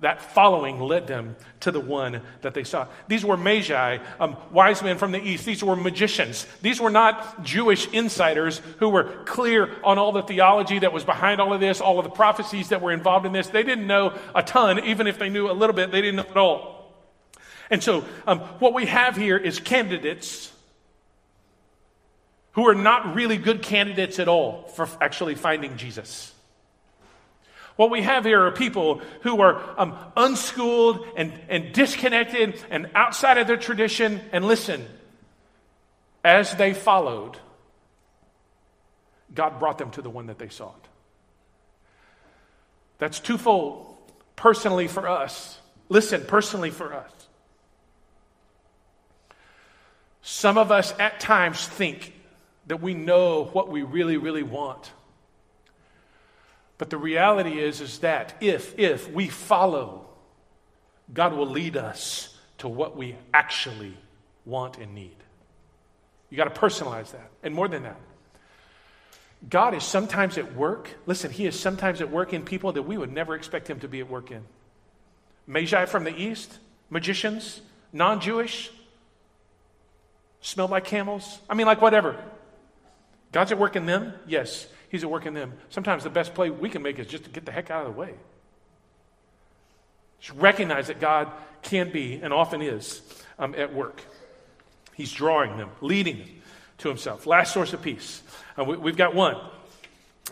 that 0.00 0.22
following 0.22 0.80
led 0.80 1.06
them 1.06 1.36
to 1.60 1.70
the 1.70 1.80
one 1.80 2.22
that 2.40 2.54
they 2.54 2.64
saw. 2.64 2.86
These 3.06 3.24
were 3.24 3.36
magi, 3.36 3.98
um, 4.18 4.36
wise 4.50 4.82
men 4.82 4.96
from 4.96 5.12
the 5.12 5.22
east. 5.22 5.44
These 5.44 5.62
were 5.62 5.76
magicians. 5.76 6.46
These 6.62 6.80
were 6.80 6.90
not 6.90 7.42
Jewish 7.42 7.86
insiders 7.88 8.62
who 8.78 8.88
were 8.88 9.04
clear 9.24 9.70
on 9.84 9.98
all 9.98 10.12
the 10.12 10.22
theology 10.22 10.78
that 10.78 10.92
was 10.92 11.04
behind 11.04 11.40
all 11.40 11.52
of 11.52 11.60
this, 11.60 11.80
all 11.80 11.98
of 11.98 12.04
the 12.04 12.10
prophecies 12.10 12.70
that 12.70 12.80
were 12.80 12.92
involved 12.92 13.26
in 13.26 13.32
this. 13.32 13.48
They 13.48 13.62
didn't 13.62 13.86
know 13.86 14.18
a 14.34 14.42
ton. 14.42 14.82
Even 14.84 15.06
if 15.06 15.18
they 15.18 15.28
knew 15.28 15.50
a 15.50 15.52
little 15.52 15.76
bit, 15.76 15.90
they 15.90 16.00
didn't 16.00 16.16
know 16.16 16.30
it 16.30 16.36
all. 16.36 16.94
And 17.68 17.82
so, 17.82 18.04
um, 18.26 18.40
what 18.58 18.74
we 18.74 18.86
have 18.86 19.16
here 19.16 19.36
is 19.36 19.60
candidates 19.60 20.50
who 22.52 22.66
are 22.66 22.74
not 22.74 23.14
really 23.14 23.36
good 23.36 23.62
candidates 23.62 24.18
at 24.18 24.28
all 24.28 24.64
for 24.74 24.88
actually 25.00 25.34
finding 25.34 25.76
Jesus. 25.76 26.34
What 27.76 27.90
we 27.90 28.02
have 28.02 28.24
here 28.24 28.44
are 28.46 28.50
people 28.50 29.00
who 29.22 29.40
are 29.40 29.62
um, 29.78 29.96
unschooled 30.16 31.06
and, 31.16 31.32
and 31.48 31.72
disconnected 31.72 32.62
and 32.70 32.90
outside 32.94 33.38
of 33.38 33.46
their 33.46 33.56
tradition. 33.56 34.20
And 34.32 34.44
listen, 34.44 34.86
as 36.24 36.54
they 36.56 36.74
followed, 36.74 37.38
God 39.34 39.58
brought 39.58 39.78
them 39.78 39.90
to 39.92 40.02
the 40.02 40.10
one 40.10 40.26
that 40.26 40.38
they 40.38 40.48
sought. 40.48 40.88
That's 42.98 43.18
twofold. 43.18 43.96
Personally 44.36 44.88
for 44.88 45.08
us. 45.08 45.58
Listen, 45.88 46.24
personally 46.26 46.70
for 46.70 46.94
us. 46.94 47.10
Some 50.22 50.58
of 50.58 50.70
us 50.70 50.94
at 50.98 51.20
times 51.20 51.66
think 51.66 52.12
that 52.66 52.80
we 52.80 52.94
know 52.94 53.44
what 53.52 53.68
we 53.68 53.82
really, 53.82 54.16
really 54.16 54.42
want. 54.42 54.92
But 56.80 56.88
the 56.88 56.96
reality 56.96 57.60
is, 57.60 57.82
is 57.82 57.98
that 57.98 58.32
if, 58.40 58.78
if 58.78 59.12
we 59.12 59.28
follow, 59.28 60.06
God 61.12 61.34
will 61.34 61.46
lead 61.46 61.76
us 61.76 62.34
to 62.56 62.68
what 62.68 62.96
we 62.96 63.16
actually 63.34 63.94
want 64.46 64.78
and 64.78 64.94
need. 64.94 65.16
You 66.30 66.38
got 66.38 66.54
to 66.54 66.58
personalize 66.58 67.10
that. 67.12 67.32
And 67.42 67.54
more 67.54 67.68
than 67.68 67.82
that, 67.82 68.00
God 69.46 69.74
is 69.74 69.84
sometimes 69.84 70.38
at 70.38 70.56
work. 70.56 70.88
Listen, 71.04 71.30
He 71.30 71.44
is 71.44 71.60
sometimes 71.60 72.00
at 72.00 72.10
work 72.10 72.32
in 72.32 72.46
people 72.46 72.72
that 72.72 72.84
we 72.84 72.96
would 72.96 73.12
never 73.12 73.34
expect 73.34 73.68
Him 73.68 73.80
to 73.80 73.88
be 73.88 74.00
at 74.00 74.08
work 74.08 74.30
in. 74.30 74.42
Magi 75.46 75.84
from 75.84 76.04
the 76.04 76.18
East, 76.18 76.60
magicians, 76.88 77.60
non 77.92 78.22
Jewish, 78.22 78.70
smelled 80.40 80.70
like 80.70 80.84
camels. 80.86 81.40
I 81.46 81.52
mean, 81.52 81.66
like 81.66 81.82
whatever. 81.82 82.16
God's 83.32 83.52
at 83.52 83.58
work 83.58 83.76
in 83.76 83.84
them? 83.84 84.14
Yes. 84.26 84.66
He's 84.90 85.04
at 85.04 85.10
work 85.10 85.24
in 85.24 85.34
them. 85.34 85.54
Sometimes 85.70 86.02
the 86.02 86.10
best 86.10 86.34
play 86.34 86.50
we 86.50 86.68
can 86.68 86.82
make 86.82 86.98
is 86.98 87.06
just 87.06 87.24
to 87.24 87.30
get 87.30 87.46
the 87.46 87.52
heck 87.52 87.70
out 87.70 87.86
of 87.86 87.94
the 87.94 87.98
way. 87.98 88.12
Just 90.20 90.36
recognize 90.36 90.88
that 90.88 91.00
God 91.00 91.30
can 91.62 91.90
be 91.90 92.20
and 92.20 92.32
often 92.32 92.60
is 92.60 93.00
um, 93.38 93.54
at 93.54 93.72
work. 93.72 94.02
He's 94.94 95.12
drawing 95.12 95.56
them, 95.56 95.70
leading 95.80 96.18
them 96.18 96.28
to 96.78 96.88
Himself. 96.88 97.26
Last 97.26 97.54
source 97.54 97.72
of 97.72 97.82
peace. 97.82 98.20
Uh, 98.58 98.64
we, 98.64 98.90
have 98.90 98.98
got 98.98 99.14
one 99.14 99.36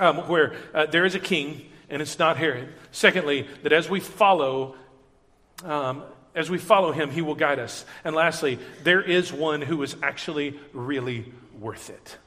um, 0.01 0.29
where 0.29 0.57
uh, 0.75 0.87
there 0.87 1.05
is 1.05 1.15
a 1.15 1.21
king 1.21 1.65
and 1.89 2.03
it's 2.03 2.19
not 2.19 2.37
Herod. 2.37 2.75
Secondly, 2.91 3.47
that 3.63 3.73
as 3.73 3.89
we 3.89 4.01
follow, 4.01 4.75
um, 5.65 6.03
as 6.35 6.51
we 6.51 6.59
follow 6.59 6.91
him, 6.91 7.11
he 7.11 7.23
will 7.23 7.37
guide 7.37 7.61
us. 7.61 7.85
And 8.05 8.15
lastly, 8.15 8.59
there 8.83 9.01
is 9.01 9.33
one 9.33 9.63
who 9.63 9.83
is 9.85 9.95
actually 10.03 10.59
really 10.73 11.33
worth 11.61 11.91
it 11.91 12.19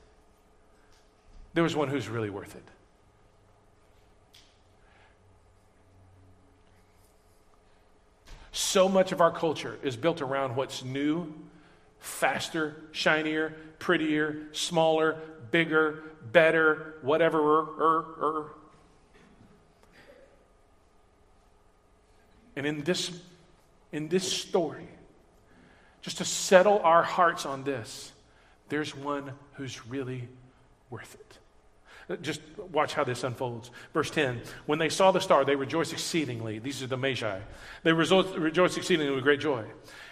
there 1.54 1.64
was 1.64 1.76
one 1.76 1.90
who's 1.90 2.08
really 2.08 2.30
worth 2.30 2.56
it. 2.56 2.64
So 8.52 8.88
much 8.88 9.12
of 9.12 9.22
our 9.22 9.32
culture 9.32 9.78
is 9.82 9.96
built 9.96 10.22
around 10.22 10.56
what's 10.56 10.84
new, 10.84 11.34
faster, 12.00 12.76
shinier, 12.92 13.54
prettier, 13.80 14.48
smaller, 14.52 15.18
bigger, 15.52 16.04
better, 16.32 16.96
whatever. 17.02 17.40
Er, 17.40 18.06
er. 18.22 18.46
And 22.56 22.66
in 22.66 22.84
this, 22.84 23.12
in 23.92 24.08
this 24.08 24.32
story, 24.32 24.88
just 26.02 26.18
to 26.18 26.26
settle 26.26 26.80
our 26.80 27.04
hearts 27.04 27.46
on 27.46 27.64
this, 27.64 28.12
there's 28.70 28.96
one 28.96 29.32
who's 29.54 29.86
really 29.86 30.28
worth 30.90 31.16
it. 31.16 31.41
Just 32.18 32.42
watch 32.72 32.94
how 32.94 33.04
this 33.04 33.24
unfolds. 33.24 33.72
Verse 33.94 34.10
10 34.10 34.42
When 34.66 34.80
they 34.80 34.90
saw 34.90 35.12
the 35.12 35.22
star, 35.22 35.46
they 35.46 35.56
rejoiced 35.56 35.94
exceedingly. 35.94 36.60
These 36.60 36.84
are 36.84 36.88
the 36.88 36.98
Magi. 36.98 37.40
They 37.84 37.94
rejoiced 37.94 38.78
exceedingly 38.78 39.14
with 39.14 39.24
great 39.24 39.40
joy. 39.40 39.66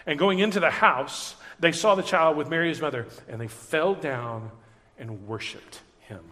And 0.05 0.17
going 0.17 0.39
into 0.39 0.59
the 0.59 0.69
house, 0.69 1.35
they 1.59 1.71
saw 1.71 1.95
the 1.95 2.03
child 2.03 2.37
with 2.37 2.49
Mary, 2.49 2.69
his 2.69 2.81
mother, 2.81 3.07
and 3.27 3.39
they 3.39 3.47
fell 3.47 3.93
down 3.93 4.51
and 4.97 5.27
worshiped 5.27 5.81
him. 6.01 6.23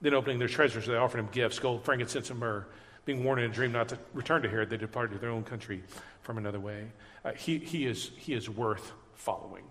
Then, 0.00 0.14
opening 0.14 0.38
their 0.38 0.48
treasures, 0.48 0.86
they 0.86 0.96
offered 0.96 1.18
him 1.18 1.28
gifts 1.30 1.58
gold, 1.58 1.84
frankincense, 1.84 2.30
and 2.30 2.38
myrrh. 2.38 2.66
Being 3.04 3.24
warned 3.24 3.42
in 3.42 3.50
a 3.50 3.54
dream 3.54 3.72
not 3.72 3.88
to 3.88 3.98
return 4.14 4.42
to 4.42 4.48
Herod, 4.48 4.70
they 4.70 4.76
departed 4.76 5.14
to 5.14 5.18
their 5.20 5.30
own 5.30 5.42
country 5.42 5.82
from 6.22 6.38
another 6.38 6.60
way. 6.60 6.86
Uh, 7.24 7.32
he, 7.32 7.58
he, 7.58 7.86
is, 7.86 8.10
he 8.16 8.34
is 8.34 8.48
worth 8.48 8.92
following. 9.14 9.64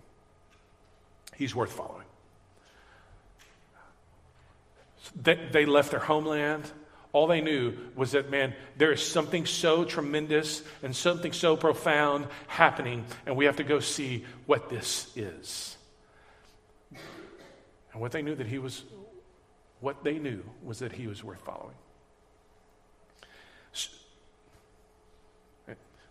He's 1.36 1.56
worth 1.56 1.72
following. 1.72 2.06
They, 5.16 5.36
they 5.52 5.66
left 5.66 5.92
their 5.92 6.00
homeland. 6.00 6.70
All 7.12 7.26
they 7.26 7.42
knew 7.42 7.74
was 7.96 8.12
that, 8.12 8.30
man, 8.30 8.54
there 8.78 8.92
is 8.92 9.02
something 9.06 9.46
so 9.46 9.84
tremendous 9.84 10.62
and 10.84 10.96
something 10.96 11.34
so 11.34 11.58
profound 11.58 12.28
happening, 12.48 13.06
and 13.26 13.36
we 13.36 13.46
have 13.46 13.56
to 13.56 13.64
go 13.64 13.80
see 13.80 14.26
what 14.46 14.70
this 14.70 15.12
is. 15.16 15.78
And 16.92 18.02
what 18.02 18.12
they 18.12 18.22
knew 18.22 18.36
that 18.36 18.46
he 18.46 18.60
was, 18.60 18.84
what 19.80 20.04
they 20.04 20.20
knew 20.20 20.44
was 20.64 20.80
that 20.80 20.92
he 20.92 21.08
was 21.08 21.24
worth 21.24 21.42
following. 21.42 21.76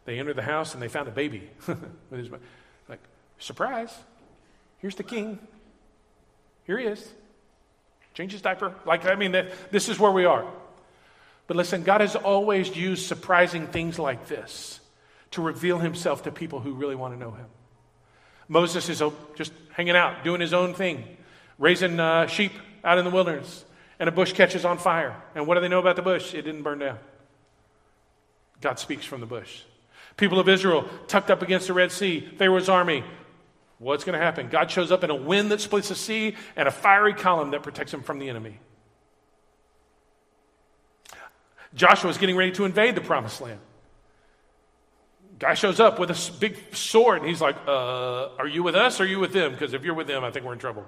They 0.08 0.18
entered 0.18 0.36
the 0.36 0.42
house 0.42 0.72
and 0.72 0.82
they 0.82 0.88
found 0.88 1.06
a 1.06 1.10
baby 1.10 1.50
like 2.88 3.00
surprise. 3.38 3.94
Here's 4.78 4.94
the 4.94 5.02
king. 5.02 5.38
Here 6.64 6.78
he 6.78 6.86
is. 6.86 7.12
Change 8.18 8.32
his 8.32 8.42
diaper. 8.42 8.74
Like, 8.84 9.06
I 9.06 9.14
mean, 9.14 9.30
this 9.70 9.88
is 9.88 9.96
where 9.96 10.10
we 10.10 10.24
are. 10.24 10.44
But 11.46 11.56
listen, 11.56 11.84
God 11.84 12.00
has 12.00 12.16
always 12.16 12.76
used 12.76 13.06
surprising 13.06 13.68
things 13.68 13.96
like 13.96 14.26
this 14.26 14.80
to 15.30 15.40
reveal 15.40 15.78
himself 15.78 16.24
to 16.24 16.32
people 16.32 16.58
who 16.58 16.72
really 16.72 16.96
want 16.96 17.14
to 17.14 17.20
know 17.20 17.30
him. 17.30 17.46
Moses 18.48 18.88
is 18.88 19.00
just 19.36 19.52
hanging 19.70 19.94
out, 19.94 20.24
doing 20.24 20.40
his 20.40 20.52
own 20.52 20.74
thing, 20.74 21.04
raising 21.58 22.00
uh, 22.00 22.26
sheep 22.26 22.50
out 22.82 22.98
in 22.98 23.04
the 23.04 23.12
wilderness, 23.12 23.64
and 24.00 24.08
a 24.08 24.12
bush 24.12 24.32
catches 24.32 24.64
on 24.64 24.78
fire. 24.78 25.14
And 25.36 25.46
what 25.46 25.54
do 25.54 25.60
they 25.60 25.68
know 25.68 25.78
about 25.78 25.94
the 25.94 26.02
bush? 26.02 26.34
It 26.34 26.42
didn't 26.42 26.62
burn 26.62 26.80
down. 26.80 26.98
God 28.60 28.80
speaks 28.80 29.04
from 29.04 29.20
the 29.20 29.26
bush. 29.26 29.60
People 30.16 30.40
of 30.40 30.48
Israel 30.48 30.88
tucked 31.06 31.30
up 31.30 31.40
against 31.40 31.68
the 31.68 31.72
Red 31.72 31.92
Sea, 31.92 32.28
Pharaoh's 32.36 32.68
army, 32.68 33.04
What's 33.78 34.02
going 34.04 34.18
to 34.18 34.24
happen? 34.24 34.48
God 34.48 34.70
shows 34.70 34.90
up 34.90 35.04
in 35.04 35.10
a 35.10 35.14
wind 35.14 35.52
that 35.52 35.60
splits 35.60 35.88
the 35.88 35.94
sea 35.94 36.34
and 36.56 36.66
a 36.66 36.70
fiery 36.70 37.14
column 37.14 37.52
that 37.52 37.62
protects 37.62 37.94
him 37.94 38.02
from 38.02 38.18
the 38.18 38.28
enemy. 38.28 38.58
Joshua 41.74 42.10
is 42.10 42.18
getting 42.18 42.36
ready 42.36 42.52
to 42.52 42.64
invade 42.64 42.94
the 42.96 43.00
promised 43.00 43.40
land. 43.40 43.60
Guy 45.38 45.54
shows 45.54 45.78
up 45.78 46.00
with 46.00 46.10
a 46.10 46.32
big 46.40 46.56
sword, 46.74 47.18
and 47.18 47.28
he's 47.28 47.40
like, 47.40 47.56
uh, 47.68 48.30
Are 48.38 48.48
you 48.48 48.64
with 48.64 48.74
us 48.74 48.98
or 48.98 49.04
are 49.04 49.06
you 49.06 49.20
with 49.20 49.32
them? 49.32 49.52
Because 49.52 49.72
if 49.72 49.84
you're 49.84 49.94
with 49.94 50.08
them, 50.08 50.24
I 50.24 50.32
think 50.32 50.44
we're 50.44 50.54
in 50.54 50.58
trouble. 50.58 50.84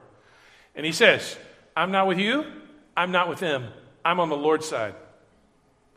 And 0.74 0.84
he 0.84 0.90
says, 0.90 1.36
I'm 1.76 1.92
not 1.92 2.08
with 2.08 2.18
you, 2.18 2.44
I'm 2.96 3.12
not 3.12 3.28
with 3.28 3.38
them, 3.38 3.68
I'm 4.04 4.18
on 4.18 4.28
the 4.28 4.36
Lord's 4.36 4.66
side. 4.66 4.96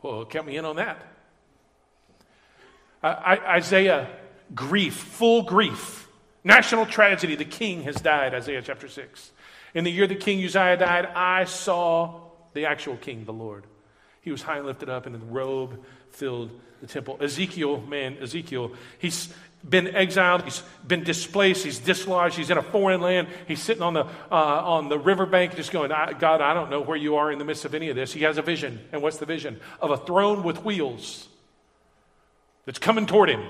Well, 0.02 0.24
count 0.26 0.46
me 0.46 0.56
in 0.56 0.64
on 0.64 0.76
that. 0.76 1.02
I, 3.02 3.08
I, 3.08 3.54
Isaiah, 3.56 4.08
grief, 4.54 4.94
full 4.94 5.42
grief 5.42 6.03
National 6.44 6.84
tragedy. 6.84 7.36
The 7.36 7.46
king 7.46 7.82
has 7.84 7.96
died, 7.96 8.34
Isaiah 8.34 8.62
chapter 8.62 8.86
6. 8.86 9.32
In 9.74 9.82
the 9.84 9.90
year 9.90 10.06
the 10.06 10.14
king 10.14 10.44
Uzziah 10.44 10.76
died, 10.76 11.06
I 11.06 11.44
saw 11.44 12.20
the 12.52 12.66
actual 12.66 12.96
king, 12.96 13.24
the 13.24 13.32
Lord. 13.32 13.64
He 14.20 14.30
was 14.30 14.42
high 14.42 14.58
and 14.58 14.66
lifted 14.66 14.88
up, 14.88 15.06
and 15.06 15.14
the 15.14 15.18
robe 15.18 15.84
filled 16.10 16.50
the 16.80 16.86
temple. 16.86 17.18
Ezekiel, 17.20 17.80
man, 17.80 18.16
Ezekiel, 18.20 18.72
he's 18.98 19.32
been 19.68 19.88
exiled, 19.94 20.42
he's 20.42 20.62
been 20.86 21.02
displaced, 21.02 21.64
he's 21.64 21.78
dislodged, 21.78 22.36
he's 22.36 22.50
in 22.50 22.58
a 22.58 22.62
foreign 22.62 23.00
land, 23.00 23.28
he's 23.48 23.62
sitting 23.62 23.82
on 23.82 23.94
the, 23.94 24.04
uh, 24.04 24.34
on 24.34 24.88
the 24.88 24.98
riverbank 24.98 25.56
just 25.56 25.72
going, 25.72 25.88
God, 25.88 26.40
I 26.40 26.52
don't 26.54 26.70
know 26.70 26.82
where 26.82 26.96
you 26.96 27.16
are 27.16 27.32
in 27.32 27.38
the 27.38 27.44
midst 27.44 27.64
of 27.64 27.74
any 27.74 27.88
of 27.88 27.96
this. 27.96 28.12
He 28.12 28.22
has 28.22 28.36
a 28.36 28.42
vision. 28.42 28.80
And 28.92 29.02
what's 29.02 29.16
the 29.16 29.26
vision? 29.26 29.60
Of 29.80 29.90
a 29.90 29.96
throne 29.96 30.42
with 30.42 30.64
wheels 30.64 31.28
that's 32.66 32.78
coming 32.78 33.06
toward 33.06 33.30
him. 33.30 33.42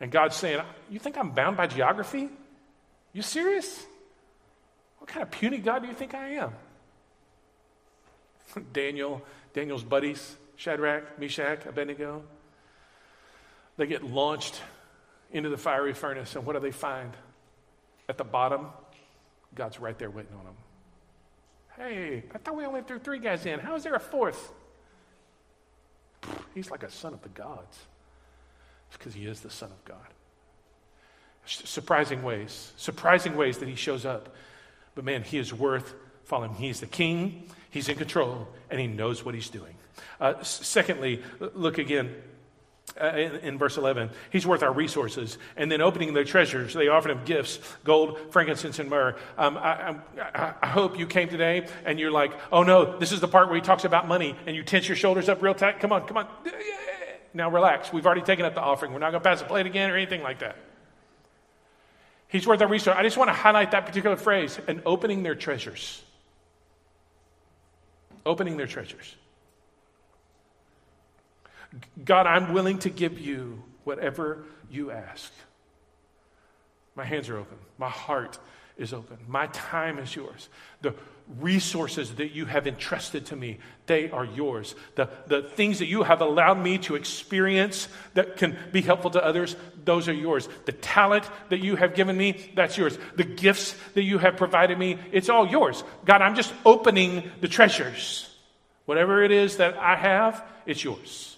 And 0.00 0.10
God's 0.10 0.36
saying, 0.36 0.62
You 0.90 0.98
think 0.98 1.18
I'm 1.18 1.30
bound 1.30 1.56
by 1.56 1.66
geography? 1.66 2.28
You 3.12 3.22
serious? 3.22 3.84
What 4.98 5.08
kind 5.08 5.22
of 5.22 5.30
puny 5.30 5.58
God 5.58 5.82
do 5.82 5.88
you 5.88 5.94
think 5.94 6.14
I 6.14 6.28
am? 6.34 6.52
Daniel, 8.72 9.22
Daniel's 9.54 9.84
buddies, 9.84 10.36
Shadrach, 10.56 11.18
Meshach, 11.18 11.66
Abednego, 11.66 12.22
they 13.76 13.86
get 13.86 14.02
launched 14.02 14.60
into 15.30 15.48
the 15.48 15.56
fiery 15.56 15.94
furnace, 15.94 16.34
and 16.34 16.44
what 16.44 16.54
do 16.54 16.60
they 16.60 16.70
find? 16.70 17.12
At 18.08 18.18
the 18.18 18.24
bottom, 18.24 18.66
God's 19.54 19.78
right 19.78 19.98
there 19.98 20.10
waiting 20.10 20.32
on 20.34 20.44
them. 20.44 20.54
Hey, 21.76 22.24
I 22.34 22.38
thought 22.38 22.56
we 22.56 22.64
only 22.64 22.82
threw 22.82 22.98
three 22.98 23.18
guys 23.18 23.46
in. 23.46 23.60
How 23.60 23.76
is 23.76 23.84
there 23.84 23.94
a 23.94 24.00
fourth? 24.00 24.52
He's 26.54 26.70
like 26.70 26.82
a 26.82 26.90
son 26.90 27.14
of 27.14 27.22
the 27.22 27.28
gods. 27.28 27.78
It's 28.88 28.96
because 28.96 29.14
he 29.14 29.26
is 29.26 29.40
the 29.40 29.50
Son 29.50 29.70
of 29.70 29.84
God. 29.84 29.96
Surprising 31.44 32.22
ways, 32.22 32.72
surprising 32.76 33.36
ways 33.36 33.58
that 33.58 33.68
he 33.68 33.74
shows 33.74 34.04
up. 34.04 34.34
But 34.94 35.04
man, 35.04 35.22
he 35.22 35.38
is 35.38 35.54
worth 35.54 35.94
following. 36.24 36.54
He's 36.54 36.80
the 36.80 36.86
king, 36.86 37.48
he's 37.70 37.88
in 37.88 37.96
control, 37.96 38.48
and 38.70 38.78
he 38.78 38.86
knows 38.86 39.24
what 39.24 39.34
he's 39.34 39.48
doing. 39.48 39.74
Uh, 40.20 40.42
secondly, 40.42 41.22
look 41.54 41.78
again 41.78 42.14
uh, 43.00 43.06
in, 43.08 43.36
in, 43.36 43.58
verse 43.58 43.76
11. 43.76 44.10
He's 44.30 44.46
worth 44.46 44.62
our 44.62 44.72
resources. 44.72 45.38
And 45.56 45.70
then 45.70 45.80
opening 45.80 46.14
their 46.14 46.24
treasures, 46.24 46.74
they 46.74 46.88
offered 46.88 47.12
him 47.12 47.20
gifts 47.24 47.58
gold, 47.84 48.18
frankincense, 48.30 48.78
and 48.78 48.90
myrrh. 48.90 49.16
Um, 49.36 49.56
I, 49.56 49.96
I, 50.20 50.54
I, 50.62 50.66
hope 50.66 50.98
you 50.98 51.06
came 51.06 51.28
today 51.28 51.66
and 51.84 51.98
you're 52.00 52.10
like, 52.10 52.32
oh 52.50 52.62
no, 52.62 52.98
this 52.98 53.12
is 53.12 53.20
the 53.20 53.28
part 53.28 53.48
where 53.48 53.56
he 53.56 53.62
talks 53.62 53.84
about 53.84 54.08
money, 54.08 54.36
and 54.46 54.56
you 54.56 54.62
tense 54.62 54.88
your 54.88 54.96
shoulders 54.96 55.28
up 55.28 55.42
real 55.42 55.54
tight. 55.54 55.80
Come 55.80 55.92
on, 55.92 56.06
come 56.06 56.16
on. 56.16 56.28
Now 57.38 57.48
relax. 57.50 57.92
We've 57.92 58.04
already 58.04 58.22
taken 58.22 58.44
up 58.44 58.56
the 58.56 58.60
offering. 58.60 58.92
We're 58.92 58.98
not 58.98 59.12
going 59.12 59.22
to 59.22 59.28
pass 59.28 59.38
the 59.38 59.46
plate 59.46 59.64
again 59.64 59.90
or 59.90 59.96
anything 59.96 60.24
like 60.24 60.40
that. 60.40 60.56
He's 62.26 62.48
worth 62.48 62.60
our 62.60 62.66
resource. 62.66 62.96
I 62.98 63.04
just 63.04 63.16
want 63.16 63.28
to 63.28 63.32
highlight 63.32 63.70
that 63.70 63.86
particular 63.86 64.16
phrase 64.16 64.58
and 64.66 64.82
opening 64.84 65.22
their 65.22 65.36
treasures. 65.36 66.02
Opening 68.26 68.56
their 68.56 68.66
treasures. 68.66 69.14
God, 72.04 72.26
I'm 72.26 72.52
willing 72.52 72.80
to 72.80 72.90
give 72.90 73.20
you 73.20 73.62
whatever 73.84 74.44
you 74.68 74.90
ask. 74.90 75.32
My 76.96 77.04
hands 77.04 77.28
are 77.28 77.36
open. 77.36 77.56
My 77.78 77.88
heart 77.88 78.36
is 78.76 78.92
open. 78.92 79.16
My 79.28 79.46
time 79.46 80.00
is 80.00 80.14
yours. 80.16 80.48
The 80.80 80.92
resources 81.38 82.14
that 82.16 82.32
you 82.32 82.46
have 82.46 82.66
entrusted 82.66 83.26
to 83.26 83.36
me, 83.36 83.58
they 83.86 84.10
are 84.10 84.24
yours. 84.24 84.74
The, 84.94 85.08
the 85.26 85.42
things 85.42 85.78
that 85.80 85.86
you 85.86 86.02
have 86.02 86.20
allowed 86.20 86.58
me 86.58 86.78
to 86.78 86.94
experience 86.94 87.88
that 88.14 88.36
can 88.36 88.56
be 88.72 88.80
helpful 88.80 89.10
to 89.10 89.24
others, 89.24 89.56
those 89.84 90.08
are 90.08 90.12
yours. 90.12 90.48
The 90.64 90.72
talent 90.72 91.28
that 91.50 91.58
you 91.58 91.76
have 91.76 91.94
given 91.94 92.16
me, 92.16 92.50
that's 92.54 92.78
yours. 92.78 92.98
The 93.16 93.24
gifts 93.24 93.74
that 93.94 94.02
you 94.02 94.18
have 94.18 94.36
provided 94.36 94.78
me, 94.78 94.98
it's 95.12 95.28
all 95.28 95.46
yours. 95.46 95.84
God, 96.04 96.22
I'm 96.22 96.34
just 96.34 96.52
opening 96.64 97.30
the 97.40 97.48
treasures. 97.48 98.34
Whatever 98.86 99.22
it 99.22 99.30
is 99.30 99.58
that 99.58 99.76
I 99.76 99.96
have, 99.96 100.42
it's 100.64 100.82
yours. 100.82 101.36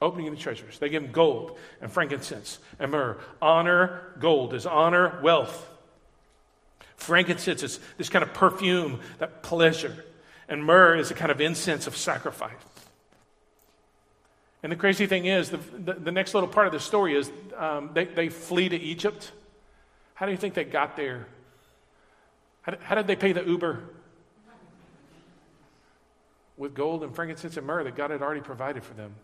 Opening 0.00 0.30
the 0.30 0.36
treasures. 0.36 0.78
They 0.78 0.90
give 0.90 1.02
him 1.02 1.12
gold 1.12 1.58
and 1.80 1.90
frankincense 1.90 2.58
and 2.78 2.92
myrrh. 2.92 3.16
Honor, 3.40 4.12
gold 4.18 4.52
is 4.52 4.66
honor, 4.66 5.20
wealth. 5.22 5.70
Frankincense 6.96 7.62
is 7.62 7.80
this 7.98 8.08
kind 8.08 8.22
of 8.22 8.32
perfume, 8.34 9.00
that 9.18 9.42
pleasure. 9.42 10.04
And 10.48 10.64
myrrh 10.64 10.96
is 10.96 11.10
a 11.10 11.14
kind 11.14 11.30
of 11.30 11.40
incense 11.40 11.86
of 11.86 11.96
sacrifice. 11.96 12.52
And 14.62 14.72
the 14.72 14.76
crazy 14.76 15.06
thing 15.06 15.26
is, 15.26 15.50
the, 15.50 15.58
the, 15.58 15.94
the 15.94 16.12
next 16.12 16.34
little 16.34 16.48
part 16.48 16.66
of 16.66 16.72
the 16.72 16.80
story 16.80 17.14
is 17.14 17.30
um, 17.56 17.90
they, 17.94 18.04
they 18.04 18.28
flee 18.28 18.68
to 18.68 18.76
Egypt. 18.76 19.30
How 20.14 20.26
do 20.26 20.32
you 20.32 20.38
think 20.38 20.54
they 20.54 20.64
got 20.64 20.96
there? 20.96 21.26
How 22.62 22.72
did, 22.72 22.80
how 22.80 22.94
did 22.94 23.06
they 23.06 23.16
pay 23.16 23.32
the 23.32 23.44
Uber? 23.44 23.84
With 26.56 26.74
gold 26.74 27.04
and 27.04 27.14
frankincense 27.14 27.56
and 27.56 27.66
myrrh 27.66 27.84
that 27.84 27.96
God 27.96 28.10
had 28.10 28.22
already 28.22 28.40
provided 28.40 28.82
for 28.82 28.94
them. 28.94 29.14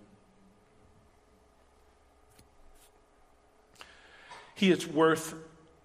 He 4.55 4.71
is 4.71 4.87
worth 4.87 5.35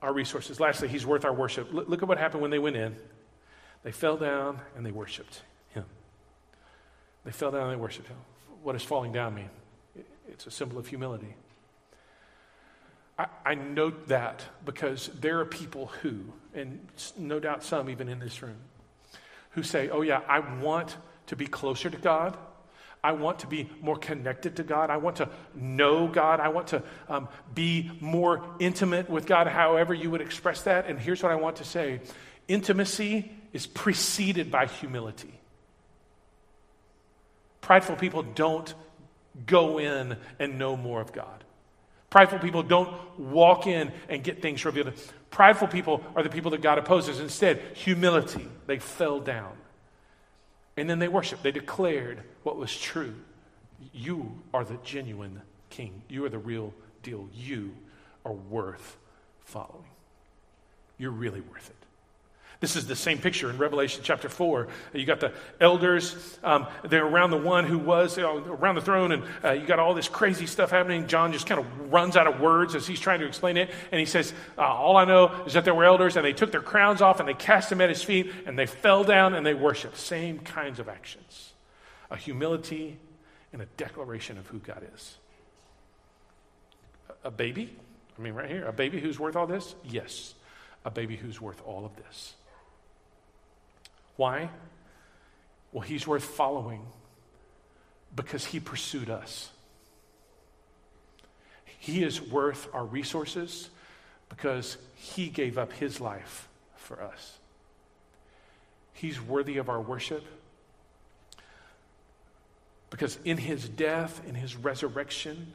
our 0.01 0.13
resources. 0.13 0.59
Lastly, 0.59 0.87
he's 0.87 1.05
worth 1.05 1.25
our 1.25 1.33
worship. 1.33 1.73
Look, 1.73 1.89
look 1.89 2.01
at 2.01 2.07
what 2.07 2.17
happened 2.17 2.41
when 2.41 2.51
they 2.51 2.59
went 2.59 2.75
in. 2.75 2.95
They 3.83 3.91
fell 3.91 4.17
down 4.17 4.59
and 4.75 4.85
they 4.85 4.91
worshiped 4.91 5.41
him. 5.69 5.85
They 7.23 7.31
fell 7.31 7.51
down 7.51 7.63
and 7.63 7.71
they 7.71 7.81
worshiped 7.81 8.07
him. 8.07 8.17
What 8.63 8.73
does 8.73 8.83
falling 8.83 9.11
down 9.11 9.35
mean? 9.35 9.49
It's 10.27 10.45
a 10.45 10.51
symbol 10.51 10.77
of 10.77 10.87
humility. 10.87 11.35
I, 13.17 13.27
I 13.45 13.55
note 13.55 14.07
that 14.07 14.43
because 14.65 15.09
there 15.19 15.39
are 15.39 15.45
people 15.45 15.87
who, 16.01 16.21
and 16.53 16.85
no 17.17 17.39
doubt 17.39 17.63
some 17.63 17.89
even 17.89 18.09
in 18.09 18.19
this 18.19 18.41
room, 18.41 18.57
who 19.51 19.63
say, 19.63 19.89
Oh, 19.89 20.01
yeah, 20.01 20.21
I 20.27 20.39
want 20.39 20.97
to 21.27 21.35
be 21.35 21.47
closer 21.47 21.89
to 21.89 21.97
God. 21.97 22.37
I 23.03 23.11
want 23.13 23.39
to 23.39 23.47
be 23.47 23.69
more 23.81 23.97
connected 23.97 24.57
to 24.57 24.63
God. 24.63 24.89
I 24.89 24.97
want 24.97 25.17
to 25.17 25.29
know 25.55 26.07
God. 26.07 26.39
I 26.39 26.49
want 26.49 26.67
to 26.67 26.83
um, 27.07 27.27
be 27.53 27.91
more 28.01 28.43
intimate 28.59 29.09
with 29.09 29.25
God, 29.25 29.47
however 29.47 29.93
you 29.93 30.11
would 30.11 30.21
express 30.21 30.63
that. 30.63 30.87
And 30.87 30.99
here's 30.99 31.21
what 31.21 31.31
I 31.31 31.35
want 31.35 31.57
to 31.57 31.63
say 31.63 32.01
intimacy 32.47 33.31
is 33.53 33.67
preceded 33.67 34.51
by 34.51 34.65
humility. 34.65 35.33
Prideful 37.61 37.95
people 37.95 38.23
don't 38.23 38.73
go 39.45 39.77
in 39.77 40.17
and 40.39 40.57
know 40.57 40.77
more 40.77 41.01
of 41.01 41.11
God. 41.13 41.43
Prideful 42.09 42.39
people 42.39 42.63
don't 42.63 42.95
walk 43.19 43.67
in 43.67 43.91
and 44.07 44.23
get 44.23 44.41
things 44.41 44.63
revealed. 44.63 44.93
Prideful 45.29 45.67
people 45.67 46.03
are 46.15 46.23
the 46.23 46.29
people 46.29 46.51
that 46.51 46.61
God 46.61 46.77
opposes. 46.77 47.19
Instead, 47.19 47.61
humility. 47.73 48.47
They 48.65 48.79
fell 48.79 49.19
down. 49.19 49.51
And 50.77 50.87
then 50.89 50.99
they 50.99 51.07
worshiped. 51.07 51.43
They 51.43 51.51
declared 51.51 52.21
what 52.43 52.55
was 52.55 52.75
true. 52.77 53.15
You 53.93 54.39
are 54.53 54.63
the 54.63 54.77
genuine 54.83 55.41
king. 55.69 56.03
You 56.07 56.23
are 56.25 56.29
the 56.29 56.37
real 56.37 56.73
deal. 57.01 57.27
You 57.33 57.73
are 58.23 58.33
worth 58.33 58.97
following. 59.43 59.89
You're 60.99 61.11
really 61.11 61.41
worth 61.41 61.69
it. 61.69 61.86
This 62.59 62.75
is 62.75 62.87
the 62.87 62.95
same 62.95 63.19
picture 63.19 63.51
in 63.51 63.59
Revelation 63.59 64.01
chapter 64.03 64.29
4. 64.29 64.67
You 64.93 65.05
got 65.05 65.19
the 65.19 65.31
elders, 65.61 66.39
um, 66.43 66.65
they're 66.83 67.05
around 67.05 67.29
the 67.29 67.37
one 67.37 67.65
who 67.65 67.77
was 67.77 68.17
you 68.17 68.23
know, 68.23 68.37
around 68.37 68.75
the 68.75 68.81
throne, 68.81 69.11
and 69.11 69.23
uh, 69.43 69.51
you 69.51 69.67
got 69.67 69.77
all 69.77 69.93
this 69.93 70.07
crazy 70.07 70.47
stuff 70.47 70.71
happening. 70.71 71.05
John 71.05 71.31
just 71.31 71.45
kind 71.45 71.59
of 71.59 71.91
runs 71.91 72.17
out 72.17 72.25
of 72.25 72.39
words 72.39 72.73
as 72.73 72.87
he's 72.87 72.99
trying 72.99 73.19
to 73.19 73.27
explain 73.27 73.57
it. 73.57 73.69
And 73.91 73.99
he 73.99 74.07
says, 74.07 74.33
uh, 74.57 74.61
All 74.61 74.97
I 74.97 75.05
know 75.05 75.27
is 75.45 75.53
that 75.53 75.65
there 75.65 75.75
were 75.75 75.85
elders, 75.85 76.15
and 76.17 76.25
they 76.25 76.33
took 76.33 76.51
their 76.51 76.61
crowns 76.61 76.99
off, 76.99 77.19
and 77.19 77.29
they 77.29 77.35
cast 77.35 77.69
them 77.69 77.79
at 77.79 77.89
his 77.89 78.01
feet, 78.01 78.31
and 78.47 78.57
they 78.57 78.65
fell 78.65 79.03
down, 79.03 79.35
and 79.35 79.45
they 79.45 79.53
worshiped. 79.53 79.97
Same 79.97 80.39
kinds 80.39 80.79
of 80.79 80.89
actions 80.89 81.53
a 82.09 82.15
humility 82.15 82.97
and 83.53 83.61
a 83.61 83.65
declaration 83.77 84.37
of 84.37 84.47
who 84.47 84.59
God 84.59 84.87
is. 84.95 85.17
A 87.23 87.29
baby? 87.29 87.75
I 88.17 88.21
mean, 88.21 88.33
right 88.33 88.49
here, 88.49 88.65
a 88.65 88.73
baby 88.73 88.99
who's 88.99 89.19
worth 89.19 89.35
all 89.35 89.45
this? 89.45 89.75
Yes. 89.83 90.33
A 90.85 90.89
baby 90.89 91.17
who's 91.17 91.41
worth 91.41 91.61
all 91.65 91.85
of 91.85 91.95
this. 91.97 92.33
Why? 94.17 94.49
Well, 95.71 95.81
he's 95.81 96.05
worth 96.05 96.23
following 96.23 96.85
because 98.15 98.43
he 98.43 98.59
pursued 98.59 99.09
us. 99.09 99.49
He 101.79 102.03
is 102.03 102.21
worth 102.21 102.67
our 102.73 102.83
resources 102.83 103.69
because 104.29 104.77
he 104.95 105.29
gave 105.29 105.57
up 105.57 105.71
his 105.73 106.01
life 106.01 106.49
for 106.75 107.01
us. 107.01 107.37
He's 108.93 109.21
worthy 109.21 109.57
of 109.57 109.69
our 109.69 109.79
worship 109.79 110.25
because 112.89 113.19
in 113.23 113.37
his 113.37 113.69
death, 113.69 114.21
in 114.27 114.35
his 114.35 114.55
resurrection, 114.55 115.53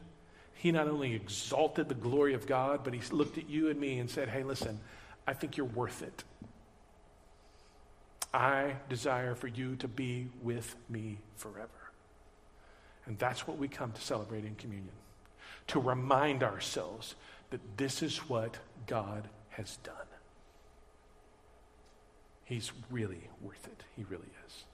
he 0.55 0.71
not 0.71 0.87
only 0.87 1.15
exalted 1.15 1.89
the 1.89 1.95
glory 1.95 2.35
of 2.35 2.47
God, 2.47 2.81
but 2.85 2.95
he 2.95 3.01
looked 3.11 3.37
at 3.39 3.49
you 3.49 3.69
and 3.69 3.81
me 3.81 3.99
and 3.99 4.09
said, 4.09 4.29
Hey, 4.29 4.45
listen, 4.45 4.79
I 5.27 5.33
think 5.33 5.57
you're 5.57 5.67
worth 5.67 6.03
it. 6.03 6.23
I 8.35 8.77
desire 8.89 9.35
for 9.35 9.49
you 9.49 9.77
to 9.77 9.89
be 9.89 10.29
with 10.43 10.75
me 10.89 11.19
forever. 11.37 11.69
And 13.07 13.19
that's 13.19 13.47
what 13.47 13.59
we 13.59 13.69
come 13.69 13.93
to 13.93 14.01
celebrate 14.01 14.45
in 14.45 14.55
communion. 14.55 14.95
to 15.69 15.81
remind 15.81 16.43
ourselves 16.43 17.15
that 17.51 17.61
this 17.77 18.03
is 18.03 18.19
what 18.29 18.59
God 18.87 19.29
has 19.51 19.77
done. 19.79 19.95
He's 22.45 22.73
really 22.91 23.29
worth 23.41 23.67
it. 23.67 23.83
He 23.97 24.05
really 24.05 24.29
is. 24.47 24.65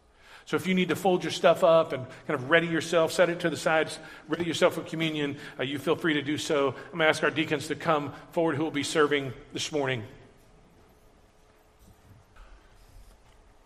So 0.47 0.57
if 0.57 0.67
you 0.67 0.75
need 0.75 0.89
to 0.89 0.97
fold 0.97 1.23
your 1.23 1.31
stuff 1.31 1.63
up 1.63 1.93
and 1.93 2.07
kind 2.27 2.41
of 2.41 2.49
ready 2.49 2.67
yourself, 2.67 3.13
set 3.13 3.29
it 3.29 3.41
to 3.41 3.51
the 3.51 3.57
sides, 3.57 3.99
ready 4.29 4.45
yourself 4.45 4.75
for 4.75 4.81
communion, 4.81 5.37
uh, 5.61 5.63
you 5.63 5.79
feel 5.79 5.95
free 5.95 6.15
to 6.15 6.23
do 6.23 6.39
so. 6.39 6.69
I'm 6.69 6.93
going 6.93 7.01
to 7.01 7.09
ask 7.09 7.23
our 7.23 7.31
deacons 7.31 7.69
to 7.69 7.75
come 7.75 8.15
forward 8.33 8.57
who 8.57 8.65
will 8.65 8.71
be 8.71 8.83
serving 8.83 9.35
this 9.53 9.71
morning. 9.71 10.05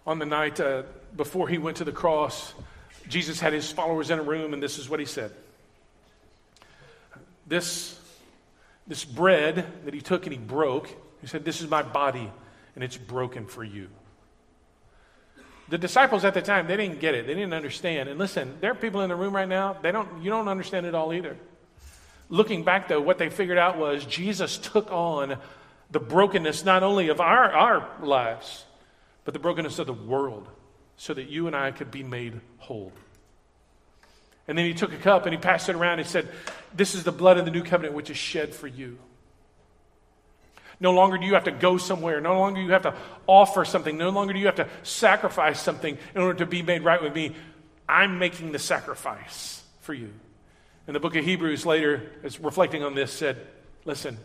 On 0.06 0.18
the 0.18 0.26
night 0.26 0.58
uh, 0.60 0.82
before 1.16 1.48
he 1.48 1.58
went 1.58 1.76
to 1.78 1.84
the 1.84 1.92
cross, 1.92 2.54
Jesus 3.08 3.40
had 3.40 3.52
his 3.52 3.70
followers 3.70 4.10
in 4.10 4.18
a 4.18 4.22
room, 4.22 4.52
and 4.52 4.62
this 4.62 4.78
is 4.78 4.88
what 4.88 5.00
he 5.00 5.06
said. 5.06 5.32
This, 7.46 7.98
this 8.86 9.04
bread 9.04 9.66
that 9.84 9.94
he 9.94 10.00
took 10.00 10.24
and 10.26 10.32
he 10.32 10.38
broke, 10.38 10.88
he 11.20 11.26
said, 11.26 11.44
This 11.44 11.60
is 11.60 11.68
my 11.68 11.82
body, 11.82 12.30
and 12.74 12.82
it's 12.82 12.96
broken 12.96 13.46
for 13.46 13.62
you. 13.62 13.88
The 15.68 15.78
disciples 15.78 16.24
at 16.24 16.34
the 16.34 16.42
time, 16.42 16.66
they 16.66 16.76
didn't 16.76 17.00
get 17.00 17.14
it. 17.14 17.26
They 17.26 17.34
didn't 17.34 17.54
understand. 17.54 18.08
And 18.08 18.18
listen, 18.18 18.58
there 18.60 18.72
are 18.72 18.74
people 18.74 19.00
in 19.02 19.08
the 19.08 19.16
room 19.16 19.34
right 19.34 19.48
now, 19.48 19.76
they 19.80 19.92
don't, 19.92 20.22
you 20.22 20.30
don't 20.30 20.48
understand 20.48 20.86
it 20.86 20.94
all 20.94 21.12
either. 21.12 21.36
Looking 22.28 22.64
back, 22.64 22.88
though, 22.88 23.00
what 23.00 23.18
they 23.18 23.30
figured 23.30 23.58
out 23.58 23.78
was 23.78 24.04
Jesus 24.04 24.58
took 24.58 24.90
on 24.90 25.38
the 25.90 26.00
brokenness 26.00 26.64
not 26.64 26.82
only 26.82 27.08
of 27.08 27.20
our, 27.20 27.52
our 27.52 27.88
lives, 28.02 28.64
but 29.24 29.34
the 29.34 29.40
brokenness 29.40 29.78
of 29.78 29.86
the 29.86 29.92
world 29.92 30.48
so 30.96 31.14
that 31.14 31.28
you 31.28 31.46
and 31.46 31.56
I 31.56 31.70
could 31.70 31.90
be 31.90 32.02
made 32.02 32.40
whole. 32.58 32.92
And 34.48 34.58
then 34.58 34.66
he 34.66 34.74
took 34.74 34.92
a 34.92 34.96
cup 34.96 35.26
and 35.26 35.34
he 35.34 35.40
passed 35.40 35.68
it 35.68 35.76
around 35.76 36.00
and 36.00 36.08
said, 36.08 36.28
This 36.74 36.94
is 36.94 37.04
the 37.04 37.12
blood 37.12 37.38
of 37.38 37.44
the 37.44 37.50
new 37.50 37.62
covenant 37.62 37.94
which 37.94 38.10
is 38.10 38.16
shed 38.16 38.54
for 38.54 38.66
you. 38.66 38.98
No 40.80 40.92
longer 40.92 41.16
do 41.16 41.26
you 41.26 41.34
have 41.34 41.44
to 41.44 41.52
go 41.52 41.78
somewhere. 41.78 42.20
No 42.20 42.38
longer 42.38 42.60
do 42.60 42.66
you 42.66 42.72
have 42.72 42.82
to 42.82 42.94
offer 43.28 43.64
something. 43.64 43.96
No 43.96 44.08
longer 44.08 44.32
do 44.32 44.40
you 44.40 44.46
have 44.46 44.56
to 44.56 44.68
sacrifice 44.82 45.60
something 45.60 45.96
in 46.14 46.20
order 46.20 46.40
to 46.40 46.46
be 46.46 46.62
made 46.62 46.82
right 46.82 47.00
with 47.00 47.14
me. 47.14 47.36
I'm 47.88 48.18
making 48.18 48.50
the 48.50 48.58
sacrifice 48.58 49.62
for 49.80 49.94
you. 49.94 50.12
And 50.86 50.96
the 50.96 51.00
book 51.00 51.14
of 51.14 51.24
Hebrews 51.24 51.64
later, 51.64 52.10
is 52.24 52.40
reflecting 52.40 52.82
on 52.82 52.96
this, 52.96 53.12
said, 53.12 53.46
Listen, 53.84 54.18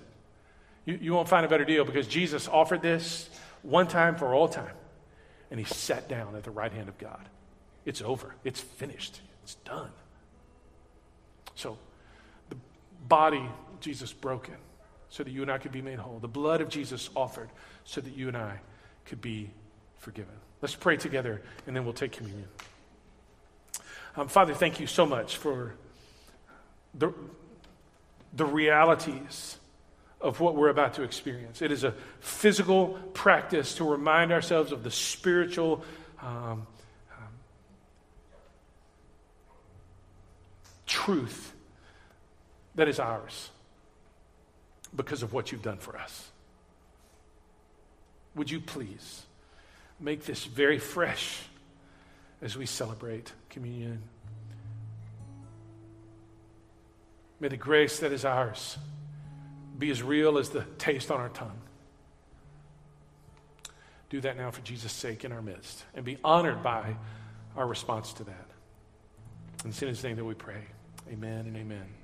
you, 0.86 0.97
you 0.99 1.13
won't 1.13 1.29
find 1.29 1.45
a 1.45 1.49
better 1.49 1.65
deal 1.65 1.86
because 1.86 2.07
Jesus 2.07 2.47
offered 2.47 2.81
this 2.81 3.29
one 3.62 3.88
time 3.88 4.15
for 4.15 4.33
all 4.33 4.47
time. 4.47 4.73
And 5.49 5.60
he 5.60 5.65
sat 5.65 6.10
down 6.10 6.36
at 6.36 6.43
the 6.43 6.51
right 6.51 6.71
hand 6.71 6.89
of 6.89 6.97
God. 6.97 7.29
It's 7.86 8.01
over, 8.01 8.36
it's 8.43 8.60
finished, 8.60 9.21
it's 9.43 9.55
done. 9.55 9.91
So, 11.55 11.77
the 12.49 12.57
body 13.07 13.43
Jesus 13.79 14.13
broken 14.13 14.55
so 15.10 15.23
that 15.23 15.31
you 15.31 15.41
and 15.41 15.51
I 15.51 15.57
could 15.57 15.71
be 15.71 15.81
made 15.81 15.99
whole. 15.99 16.19
The 16.19 16.27
blood 16.27 16.62
of 16.62 16.69
Jesus 16.69 17.10
offered 17.15 17.49
so 17.86 18.01
that 18.01 18.13
you 18.13 18.27
and 18.27 18.38
I 18.38 18.60
could 19.05 19.21
be 19.21 19.49
forgiven. 19.97 20.33
Let's 20.62 20.75
pray 20.75 20.97
together 20.97 21.41
and 21.65 21.75
then 21.75 21.86
we'll 21.86 21.93
take 21.93 22.12
communion. 22.12 22.47
Um, 24.15 24.27
Father, 24.27 24.53
thank 24.53 24.79
you 24.79 24.88
so 24.88 25.05
much 25.05 25.38
for 25.38 25.75
the, 26.93 27.13
the 28.33 28.45
realities 28.45 29.57
of 30.19 30.39
what 30.39 30.56
we're 30.56 30.69
about 30.69 30.95
to 30.95 31.03
experience. 31.03 31.62
It 31.62 31.71
is 31.71 31.84
a 31.84 31.93
physical 32.19 32.99
practice 33.13 33.75
to 33.75 33.84
remind 33.84 34.32
ourselves 34.32 34.71
of 34.71 34.84
the 34.84 34.91
spiritual 34.91 35.84
um, 36.21 36.65
um, 37.12 37.30
truth 40.88 41.53
that 42.75 42.88
is 42.88 42.99
ours 42.99 43.49
because 44.95 45.21
of 45.21 45.34
what 45.34 45.51
you've 45.51 45.62
done 45.62 45.77
for 45.77 45.97
us. 45.97 46.30
Would 48.36 48.49
you 48.49 48.60
please 48.60 49.23
make 49.99 50.25
this 50.25 50.45
very 50.45 50.80
fresh 50.80 51.41
as 52.41 52.58
we 52.58 52.65
celebrate 52.65 53.32
communion? 53.49 54.01
May 57.39 57.49
the 57.49 57.58
grace 57.58 57.99
that 57.99 58.12
is 58.12 58.25
ours 58.25 58.77
be 59.77 59.91
as 59.91 60.01
real 60.01 60.37
as 60.37 60.49
the 60.49 60.63
taste 60.77 61.11
on 61.11 61.19
our 61.19 61.29
tongue. 61.29 61.59
Do 64.09 64.21
that 64.21 64.37
now 64.37 64.51
for 64.51 64.61
Jesus' 64.61 64.93
sake 64.93 65.25
in 65.25 65.31
our 65.31 65.41
midst 65.41 65.83
and 65.93 66.05
be 66.05 66.17
honored 66.23 66.63
by 66.63 66.95
our 67.55 67.67
response 67.67 68.13
to 68.13 68.23
that. 68.23 68.45
And 69.63 69.81
In 69.81 69.87
His 69.87 70.03
name 70.03 70.15
that 70.15 70.25
we 70.25 70.33
pray. 70.33 70.61
Amen 71.11 71.45
and 71.45 71.57
amen. 71.57 71.96